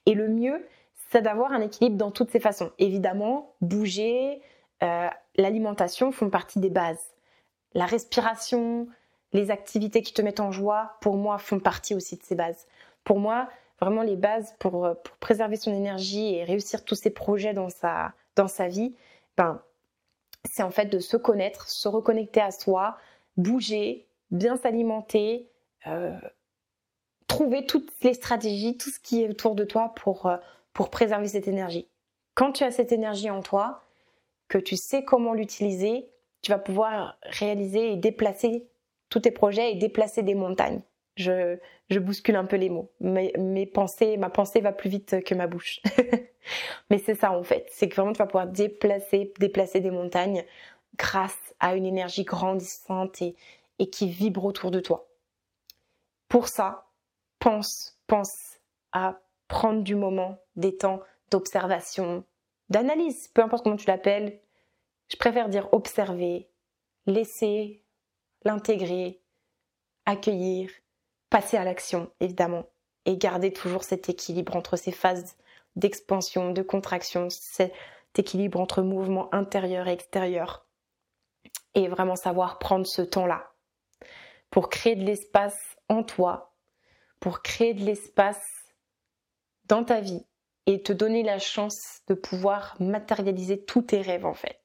Et 0.07 0.15
le 0.15 0.29
mieux, 0.29 0.67
c'est 1.11 1.23
d'avoir 1.23 1.53
un 1.53 1.61
équilibre 1.61 1.97
dans 1.97 2.11
toutes 2.11 2.31
ces 2.31 2.41
façons. 2.41 2.73
Évidemment, 2.79 3.55
bouger, 3.61 4.41
euh, 4.83 5.09
l'alimentation 5.37 6.11
font 6.11 6.31
partie 6.31 6.59
des 6.59 6.71
bases. 6.71 7.15
La 7.75 7.87
respiration, 7.87 8.89
les 9.33 9.51
activités 9.51 10.03
qui 10.03 10.13
te 10.13 10.23
mettent 10.23 10.41
en 10.41 10.51
joie, 10.51 10.97
pour 11.01 11.17
moi, 11.17 11.39
font 11.39 11.61
partie 11.61 11.95
aussi 11.95 12.17
de 12.17 12.23
ces 12.23 12.35
bases. 12.35 12.67
Pour 13.05 13.19
moi, 13.19 13.49
vraiment 13.81 14.03
les 14.03 14.17
bases 14.17 14.55
pour, 14.59 14.85
euh, 14.85 14.95
pour, 14.95 15.17
préserver 15.17 15.57
son 15.57 15.73
énergie 15.73 16.35
et 16.35 16.45
réussir 16.45 16.85
tous 16.85 16.95
ses 16.95 17.11
projets 17.11 17.55
dans 17.55 17.69
sa, 17.69 18.13
dans 18.37 18.49
sa 18.49 18.69
vie, 18.69 18.95
ben, 19.37 19.63
c'est 20.49 20.63
en 20.63 20.71
fait 20.71 20.87
de 20.87 20.99
se 20.99 21.17
connaître, 21.17 21.69
se 21.69 21.89
reconnecter 21.89 22.41
à 22.41 22.51
soi, 22.51 22.97
bouger, 23.37 24.09
bien 24.31 24.57
s'alimenter, 24.57 25.51
euh, 25.87 26.19
trouver 27.27 27.67
toutes 27.67 27.91
les 28.03 28.15
stratégies, 28.15 28.77
tout 28.77 28.91
ce 28.91 29.01
qui 29.01 29.23
est 29.23 29.29
autour 29.29 29.55
de 29.55 29.65
toi 29.65 29.93
pour, 29.97 30.27
euh, 30.27 30.37
pour 30.73 30.91
préserver 30.91 31.29
cette 31.29 31.49
énergie. 31.49 31.89
Quand 32.35 32.53
tu 32.53 32.65
as 32.65 32.71
cette 32.71 32.93
énergie 32.93 33.31
en 33.31 33.43
toi, 33.43 33.85
que 34.49 34.59
tu 34.59 34.77
sais 34.77 35.05
comment 35.05 35.33
l'utiliser, 35.33 36.11
tu 36.43 36.51
vas 36.51 36.59
pouvoir 36.59 37.19
réaliser 37.23 37.93
et 37.93 37.97
déplacer 37.97 38.69
tous 39.09 39.21
tes 39.21 39.31
projets 39.31 39.73
et 39.73 39.77
déplacer 39.77 40.23
des 40.23 40.35
montagnes 40.35 40.83
je, 41.21 41.99
bouscule 41.99 42.37
un 42.37 42.45
peu 42.45 42.57
les 42.57 42.69
mots. 42.69 42.91
Mes, 43.01 43.67
pensées, 43.67 44.17
ma 44.17 44.31
pensée 44.31 44.61
va 44.61 44.73
plus 44.73 44.91
vite 44.91 45.23
que 45.25 45.35
ma 45.35 45.47
bouche. 45.47 45.81
Mais 46.91 46.99
c'est 46.99 47.15
ça 47.15 47.33
en 47.33 47.43
fait, 47.43 47.69
c'est 47.71 47.89
que 47.89 47.95
vraiment 47.95 48.13
tu 48.13 48.19
vas 48.19 48.27
pouvoir 48.27 48.47
déplacer, 48.47 49.33
déplacer 49.39 49.81
des 49.81 49.91
montagnes 49.91 50.45
grâce 50.97 51.55
à 51.61 51.77
une 51.77 51.87
énergie 51.87 52.25
grandissante 52.25 53.23
et 53.23 53.91
qui 53.91 54.09
vibre 54.09 54.45
autour 54.45 54.71
de 54.71 54.81
toi. 54.81 55.09
Pour 56.29 56.49
ça, 56.49 56.91
pense, 57.39 57.99
pense 58.07 58.59
à 58.93 59.21
prendre 59.49 59.83
du 59.83 59.97
moment, 59.97 60.39
des 60.57 60.77
temps 60.77 61.01
d'observation, 61.31 62.25
d'analyse, 62.69 63.29
peu 63.29 63.43
importe 63.43 63.65
comment 63.65 63.77
tu 63.77 63.87
l'appelles. 63.87 64.41
Je 65.09 65.17
préfère 65.17 65.49
dire 65.49 65.69
observer, 65.73 66.49
laisser 67.07 67.83
l'intégrer, 68.45 69.21
accueillir 70.07 70.71
passer 71.31 71.57
à 71.57 71.65
l'action, 71.65 72.11
évidemment, 72.21 72.67
et 73.07 73.17
garder 73.17 73.53
toujours 73.53 73.85
cet 73.85 74.09
équilibre 74.09 74.57
entre 74.57 74.77
ces 74.77 74.93
phases 74.93 75.37
d'expansion, 75.77 76.53
de 76.53 76.63
contraction, 76.63 77.29
cet 77.31 77.73
équilibre 78.17 78.61
entre 78.61 78.83
mouvement 78.83 79.33
intérieur 79.33 79.89
et 79.89 79.93
extérieur. 79.93 80.67
Et 81.75 81.89
vraiment 81.89 82.17
savoir 82.17 82.59
prendre 82.59 82.87
ce 82.87 83.03
temps-là 83.03 83.53
pour 84.51 84.69
créer 84.69 84.97
de 84.97 85.05
l'espace 85.05 85.59
en 85.89 86.03
toi, 86.03 86.57
pour 87.21 87.43
créer 87.43 87.75
de 87.75 87.85
l'espace 87.85 88.45
dans 89.65 89.85
ta 89.85 90.01
vie 90.01 90.27
et 90.67 90.83
te 90.83 90.93
donner 90.93 91.23
la 91.23 91.39
chance 91.39 92.03
de 92.09 92.15
pouvoir 92.15 92.77
matérialiser 92.81 93.65
tous 93.65 93.83
tes 93.83 94.01
rêves 94.01 94.27
en 94.27 94.35
fait. 94.35 94.61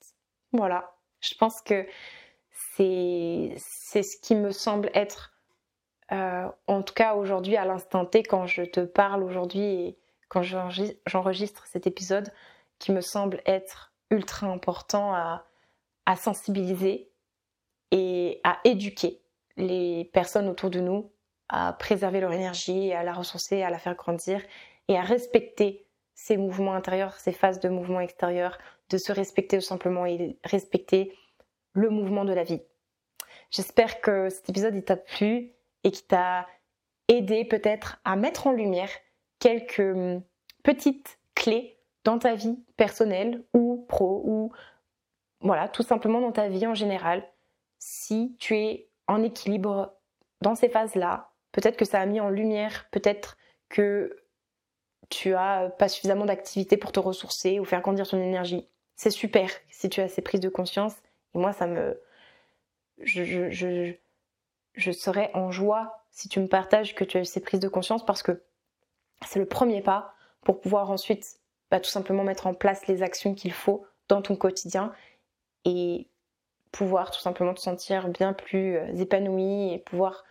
Voilà, 0.52 0.96
je 1.22 1.36
pense 1.36 1.62
que 1.62 1.88
c'est 2.76 3.56
ce 3.56 4.20
qui 4.22 4.34
me 4.36 4.52
semble 4.52 4.90
être 4.96 5.35
euh, 6.12 6.48
en 6.68 6.84
tout 6.84 6.94
cas 6.94 7.16
aujourd'hui 7.16 7.58
à 7.58 7.66
l'instant 7.66 8.06
T 8.06 8.22
quand 8.24 8.46
je 8.46 8.62
te 8.62 8.82
parle 8.82 9.24
aujourd'hui 9.24 9.62
et 9.62 9.98
quand 10.30 10.44
j'enregistre 10.44 11.66
cet 11.68 11.88
épisode 11.88 12.32
qui 12.78 12.92
me 12.92 13.02
semble 13.02 13.42
être 13.46 13.94
ultra 14.12 14.48
important 14.48 15.14
à, 15.14 15.46
sensibiliser 16.16 17.10
et 17.92 18.40
à 18.44 18.60
éduquer 18.64 19.22
les 19.58 20.06
personnes 20.14 20.48
autour 20.48 20.70
de 20.70 20.80
nous 20.80 21.12
à 21.50 21.74
préserver 21.74 22.20
leur 22.20 22.34
énergie, 22.34 22.92
à 22.92 23.04
la 23.04 23.14
ressourcer, 23.14 23.64
à 23.64 23.70
la 23.70 23.80
faire 23.80 23.96
grandir 23.96 24.42
et 24.88 24.98
à 24.98 25.02
respecter 25.02 25.88
ces 26.14 26.38
mouvements 26.38 26.74
intérieurs, 26.74 27.14
ces 27.16 27.32
phases 27.32 27.60
de 27.60 27.70
mouvement 27.70 28.00
extérieur, 28.00 28.58
de 28.90 28.98
se 28.98 29.12
respecter 29.12 29.58
tout 29.58 29.64
simplement 29.64 30.06
et 30.06 30.38
respecter 30.44 31.16
le 31.74 31.90
mouvement 31.90 32.26
de 32.26 32.34
la 32.34 32.44
vie. 32.44 32.62
J'espère 33.50 34.02
que 34.02 34.30
cet 34.30 34.50
épisode 34.50 34.84
t'a 34.86 34.96
plu 34.96 35.55
et 35.86 35.92
qui 35.92 36.04
t'a 36.04 36.46
aidé 37.08 37.46
peut-être 37.46 38.02
à 38.04 38.18
mettre 38.18 38.48
en 38.48 38.52
lumière 38.52 38.90
quelques 39.40 39.80
hum, 39.80 40.22
petites 40.64 41.20
clés 41.36 41.78
dans 42.04 42.20
ta 42.20 42.36
vie 42.36 42.60
personnelle 42.76 43.44
ou 43.54 43.86
pro 43.88 44.22
ou 44.26 44.52
voilà, 45.40 45.70
tout 45.70 45.84
simplement 45.84 46.20
dans 46.20 46.32
ta 46.32 46.50
vie 46.50 46.66
en 46.66 46.74
général, 46.74 47.24
si 47.78 48.36
tu 48.40 48.58
es 48.58 48.90
en 49.08 49.22
équilibre 49.22 49.94
dans 50.42 50.56
ces 50.56 50.70
phases-là, 50.70 51.32
peut-être 51.52 51.78
que 51.78 51.86
ça 51.86 52.02
a 52.02 52.06
mis 52.06 52.20
en 52.20 52.30
lumière, 52.30 52.88
peut-être 52.92 53.38
que 53.70 54.18
tu 55.10 55.36
as 55.36 55.70
pas 55.78 55.88
suffisamment 55.88 56.26
d'activité 56.26 56.78
pour 56.78 56.92
te 56.92 57.00
ressourcer 57.00 57.60
ou 57.60 57.66
faire 57.66 57.82
grandir 57.82 58.08
ton 58.08 58.20
énergie. 58.20 58.68
C'est 58.96 59.12
super 59.12 59.52
si 59.70 59.90
tu 59.90 60.02
as 60.02 60.08
ces 60.08 60.22
prises 60.22 60.40
de 60.40 60.50
conscience. 60.50 60.96
Et 61.36 61.38
moi, 61.38 61.54
ça 61.54 61.68
me. 61.68 62.02
Je, 63.00 63.50
je, 63.52 63.94
je 64.76 64.92
serais 64.92 65.32
en 65.34 65.52
joie 65.52 66.00
si 66.12 66.30
tu 66.30 66.40
me 66.40 66.48
partages 66.48 66.96
que 66.96 67.04
tu 67.04 67.18
as 67.18 67.22
eu 67.22 67.26
ces 67.26 67.42
prises 67.42 67.60
de 67.60 67.68
conscience 67.68 68.06
parce 68.06 68.24
que 68.24 68.44
c'est 69.26 69.40
le 69.40 69.46
premier 69.46 69.82
pas 69.82 70.14
pour 70.42 70.62
pouvoir 70.62 70.92
ensuite 70.92 71.40
bah, 71.72 71.80
tout 71.80 71.90
simplement 71.90 72.24
mettre 72.24 72.48
en 72.48 72.54
place 72.54 72.88
les 72.88 73.04
actions 73.04 73.34
qu'il 73.34 73.52
faut 73.52 73.86
dans 74.08 74.22
ton 74.22 74.36
quotidien 74.36 74.94
et 75.66 76.08
pouvoir 76.72 77.12
tout 77.12 77.20
simplement 77.20 77.54
te 77.54 77.60
sentir 77.60 78.10
bien 78.10 78.34
plus 78.34 78.78
euh, 78.78 78.94
épanoui 78.96 79.74
et 79.74 79.80
pouvoir 79.80 80.24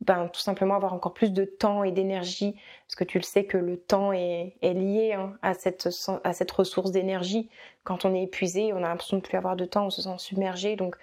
ben, 0.00 0.28
tout 0.28 0.40
simplement 0.40 0.76
avoir 0.76 0.94
encore 0.94 1.12
plus 1.12 1.32
de 1.32 1.44
temps 1.44 1.82
et 1.82 1.90
d'énergie, 1.90 2.54
parce 2.86 2.94
que 2.94 3.02
tu 3.04 3.18
le 3.18 3.24
sais 3.24 3.44
que 3.46 3.58
le 3.58 3.76
temps 3.76 4.12
est, 4.12 4.54
lié 4.62 5.14
hein, 5.14 5.36
à, 5.42 5.54
cette, 5.54 5.88
à 6.22 6.32
cette 6.32 6.50
ressource 6.52 6.92
d'énergie. 6.92 7.48
Quand 7.82 8.04
on 8.04 8.14
est 8.14 8.22
épuisé, 8.22 8.72
on 8.72 8.76
a 8.76 8.88
l'impression 8.88 9.16
de 9.16 9.22
plus 9.22 9.36
avoir 9.36 9.56
de 9.56 9.64
temps, 9.64 9.86
on 9.86 9.90
se 9.90 10.02
sent 10.02 10.18
submergé, 10.18 10.76
donc 10.76 10.96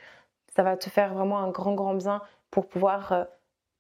ça 0.55 0.63
va 0.63 0.77
te 0.77 0.89
faire 0.89 1.13
vraiment 1.13 1.39
un 1.39 1.49
grand, 1.49 1.73
grand 1.73 1.95
bien 1.95 2.21
pour 2.55 2.69
pouvoir 2.69 3.11
euh, 3.11 3.25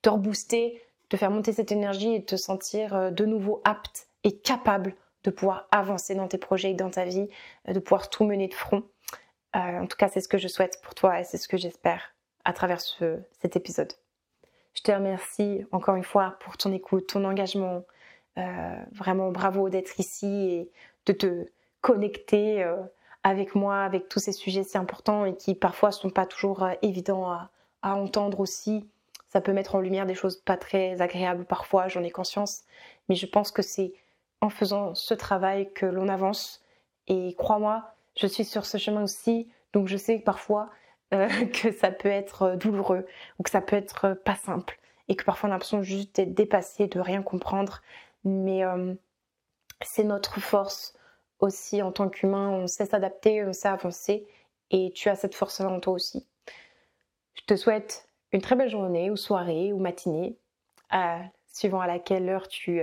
te 0.01 0.09
rebooster, 0.09 0.81
te 1.07 1.15
faire 1.15 1.31
monter 1.31 1.53
cette 1.53 1.71
énergie 1.71 2.13
et 2.13 2.25
te 2.25 2.35
sentir 2.35 2.93
euh, 2.93 3.09
de 3.09 3.23
nouveau 3.23 3.61
apte 3.63 4.09
et 4.25 4.37
capable 4.37 4.95
de 5.23 5.31
pouvoir 5.31 5.69
avancer 5.71 6.13
dans 6.13 6.27
tes 6.27 6.37
projets 6.37 6.71
et 6.71 6.73
dans 6.73 6.89
ta 6.89 7.05
vie, 7.05 7.29
euh, 7.69 7.71
de 7.71 7.79
pouvoir 7.79 8.09
tout 8.09 8.25
mener 8.25 8.49
de 8.49 8.53
front. 8.53 8.83
en 9.53 9.87
tout 9.87 9.95
cas, 9.95 10.09
c'est 10.09 10.19
ce 10.19 10.27
que 10.27 10.37
je 10.37 10.49
souhaite 10.49 10.81
pour 10.83 10.93
toi 10.93 11.21
et 11.21 11.23
c'est 11.23 11.37
ce 11.37 11.47
que 11.47 11.55
j'espère 11.55 12.13
à 12.43 12.51
travers 12.51 12.81
cet 12.81 13.55
épisode. 13.55 13.93
Je 14.73 14.81
te 14.81 14.91
remercie 14.91 15.65
encore 15.71 15.95
une 15.95 16.03
fois 16.03 16.35
pour 16.41 16.57
ton 16.57 16.73
écoute, 16.73 17.07
ton 17.07 17.23
engagement. 17.23 17.85
Vraiment 18.91 19.31
bravo 19.31 19.69
d'être 19.69 19.97
ici 20.01 20.27
et 20.27 20.71
de 21.05 21.13
te 21.13 21.47
connecter 21.79 22.69
avec 23.23 23.55
moi, 23.55 23.83
avec 23.83 24.09
tous 24.09 24.19
ces 24.19 24.33
sujets 24.33 24.63
si 24.63 24.77
importants 24.77 25.23
et 25.23 25.37
qui 25.37 25.55
parfois 25.55 25.93
sont 25.93 26.09
pas 26.09 26.25
toujours 26.25 26.67
évidents 26.81 27.31
à, 27.31 27.49
entendre 27.83 28.39
aussi. 28.39 28.87
Ça 29.29 29.41
peut 29.41 29.53
mettre 29.53 29.75
en 29.75 29.79
lumière 29.79 30.05
des 30.05 30.15
choses 30.15 30.37
pas 30.37 30.57
très 30.57 31.01
agréables 31.01 31.45
parfois, 31.45 31.87
j'en 31.87 32.03
ai 32.03 32.11
conscience, 32.11 32.63
mais 33.09 33.15
je 33.15 33.25
pense 33.25 33.51
que 33.51 33.61
c'est 33.61 33.93
en 34.41 34.49
faisant 34.49 34.95
ce 34.95 35.13
travail 35.13 35.71
que 35.73 35.85
l'on 35.85 36.07
avance. 36.07 36.63
Et 37.07 37.35
crois-moi, 37.37 37.83
je 38.17 38.27
suis 38.27 38.45
sur 38.45 38.65
ce 38.65 38.77
chemin 38.77 39.03
aussi, 39.03 39.49
donc 39.73 39.87
je 39.87 39.97
sais 39.97 40.19
parfois 40.19 40.69
euh, 41.13 41.27
que 41.53 41.71
ça 41.71 41.91
peut 41.91 42.09
être 42.09 42.43
euh, 42.43 42.55
douloureux 42.55 43.05
ou 43.39 43.43
que 43.43 43.49
ça 43.49 43.61
peut 43.61 43.75
être 43.75 44.05
euh, 44.05 44.15
pas 44.15 44.35
simple 44.35 44.79
et 45.07 45.15
que 45.15 45.23
parfois 45.23 45.49
on 45.49 45.51
a 45.51 45.55
l'impression 45.55 45.83
juste 45.83 46.15
d'être 46.15 46.33
dépassé, 46.33 46.87
de 46.87 46.99
rien 46.99 47.21
comprendre. 47.21 47.81
Mais 48.23 48.63
c'est 49.81 50.03
notre 50.03 50.39
force 50.39 50.95
aussi 51.37 51.83
en 51.83 51.91
tant 51.91 52.09
qu'humain. 52.09 52.49
On 52.49 52.65
sait 52.65 52.87
s'adapter, 52.87 53.45
on 53.45 53.53
sait 53.53 53.67
avancer 53.67 54.25
et 54.71 54.91
tu 54.95 55.09
as 55.09 55.15
cette 55.15 55.35
force-là 55.35 55.69
en 55.69 55.79
toi 55.79 55.93
aussi. 55.93 56.25
Je 57.47 57.53
te 57.53 57.59
souhaite 57.59 58.09
une 58.31 58.41
très 58.41 58.55
belle 58.55 58.69
journée 58.69 59.11
ou 59.11 59.15
soirée 59.15 59.71
ou 59.71 59.77
matinée, 59.77 60.37
suivant 61.47 61.79
à 61.79 61.87
laquelle 61.87 62.27
heure 62.27 62.47
tu 62.47 62.81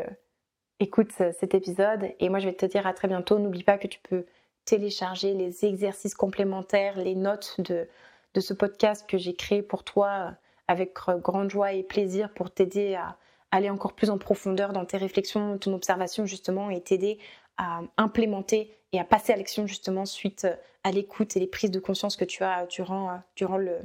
écoutes 0.79 1.11
cet 1.11 1.55
épisode. 1.55 2.13
Et 2.21 2.29
moi, 2.29 2.39
je 2.39 2.47
vais 2.49 2.55
te 2.55 2.67
dire 2.67 2.87
à 2.87 2.95
très 2.95 3.09
bientôt. 3.09 3.41
N'oublie 3.41 3.65
pas 3.65 3.77
que 3.77 3.89
tu 3.89 3.99
peux 4.01 4.25
télécharger 4.65 5.35
les 5.35 5.65
exercices 5.65 6.15
complémentaires, 6.15 6.97
les 6.97 7.17
notes 7.17 7.61
de, 7.61 7.89
de 8.35 8.41
ce 8.41 8.55
podcast 8.55 9.09
que 9.09 9.19
j'ai 9.19 9.35
créé 9.35 9.63
pour 9.63 9.85
toi 9.85 10.09
euh, 10.09 10.31
avec 10.69 10.95
grande 10.95 11.51
joie 11.51 11.73
et 11.73 11.83
plaisir 11.83 12.33
pour 12.33 12.51
t'aider 12.51 12.95
à 12.95 13.17
aller 13.51 13.69
encore 13.69 13.95
plus 13.95 14.11
en 14.11 14.19
profondeur 14.19 14.73
dans 14.73 14.85
tes 14.85 14.97
réflexions, 14.97 15.59
ton 15.59 15.75
observation 15.75 16.25
justement 16.25 16.71
et 16.71 16.81
t'aider 16.81 17.19
à 17.59 17.81
implémenter 17.97 18.75
et 18.93 19.01
à 19.01 19.05
passer 19.05 19.33
à 19.33 19.37
l'action 19.37 19.67
justement 19.67 20.07
suite 20.07 20.45
euh, 20.45 20.55
à 20.85 20.91
l'écoute 20.91 21.37
et 21.37 21.41
les 21.41 21.47
prises 21.47 21.71
de 21.71 21.81
conscience 21.81 22.17
que 22.17 22.25
tu 22.25 22.43
as 22.43 22.67
durant, 22.67 23.11
euh, 23.11 23.17
durant, 23.37 23.57
le, 23.57 23.79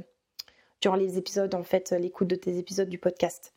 durant 0.80 0.96
les 0.96 1.18
épisodes, 1.18 1.54
en 1.54 1.64
fait, 1.64 1.90
l'écoute 1.90 2.28
de 2.28 2.36
tes 2.36 2.58
épisodes 2.58 2.88
du 2.88 2.98
podcast. 2.98 3.54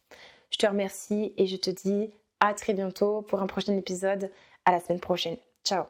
Je 0.49 0.57
te 0.57 0.67
remercie 0.67 1.33
et 1.37 1.47
je 1.47 1.55
te 1.55 1.69
dis 1.69 2.11
à 2.39 2.53
très 2.53 2.73
bientôt 2.73 3.21
pour 3.21 3.41
un 3.41 3.47
prochain 3.47 3.75
épisode. 3.75 4.31
À 4.65 4.71
la 4.71 4.79
semaine 4.79 4.99
prochaine. 4.99 5.37
Ciao 5.63 5.85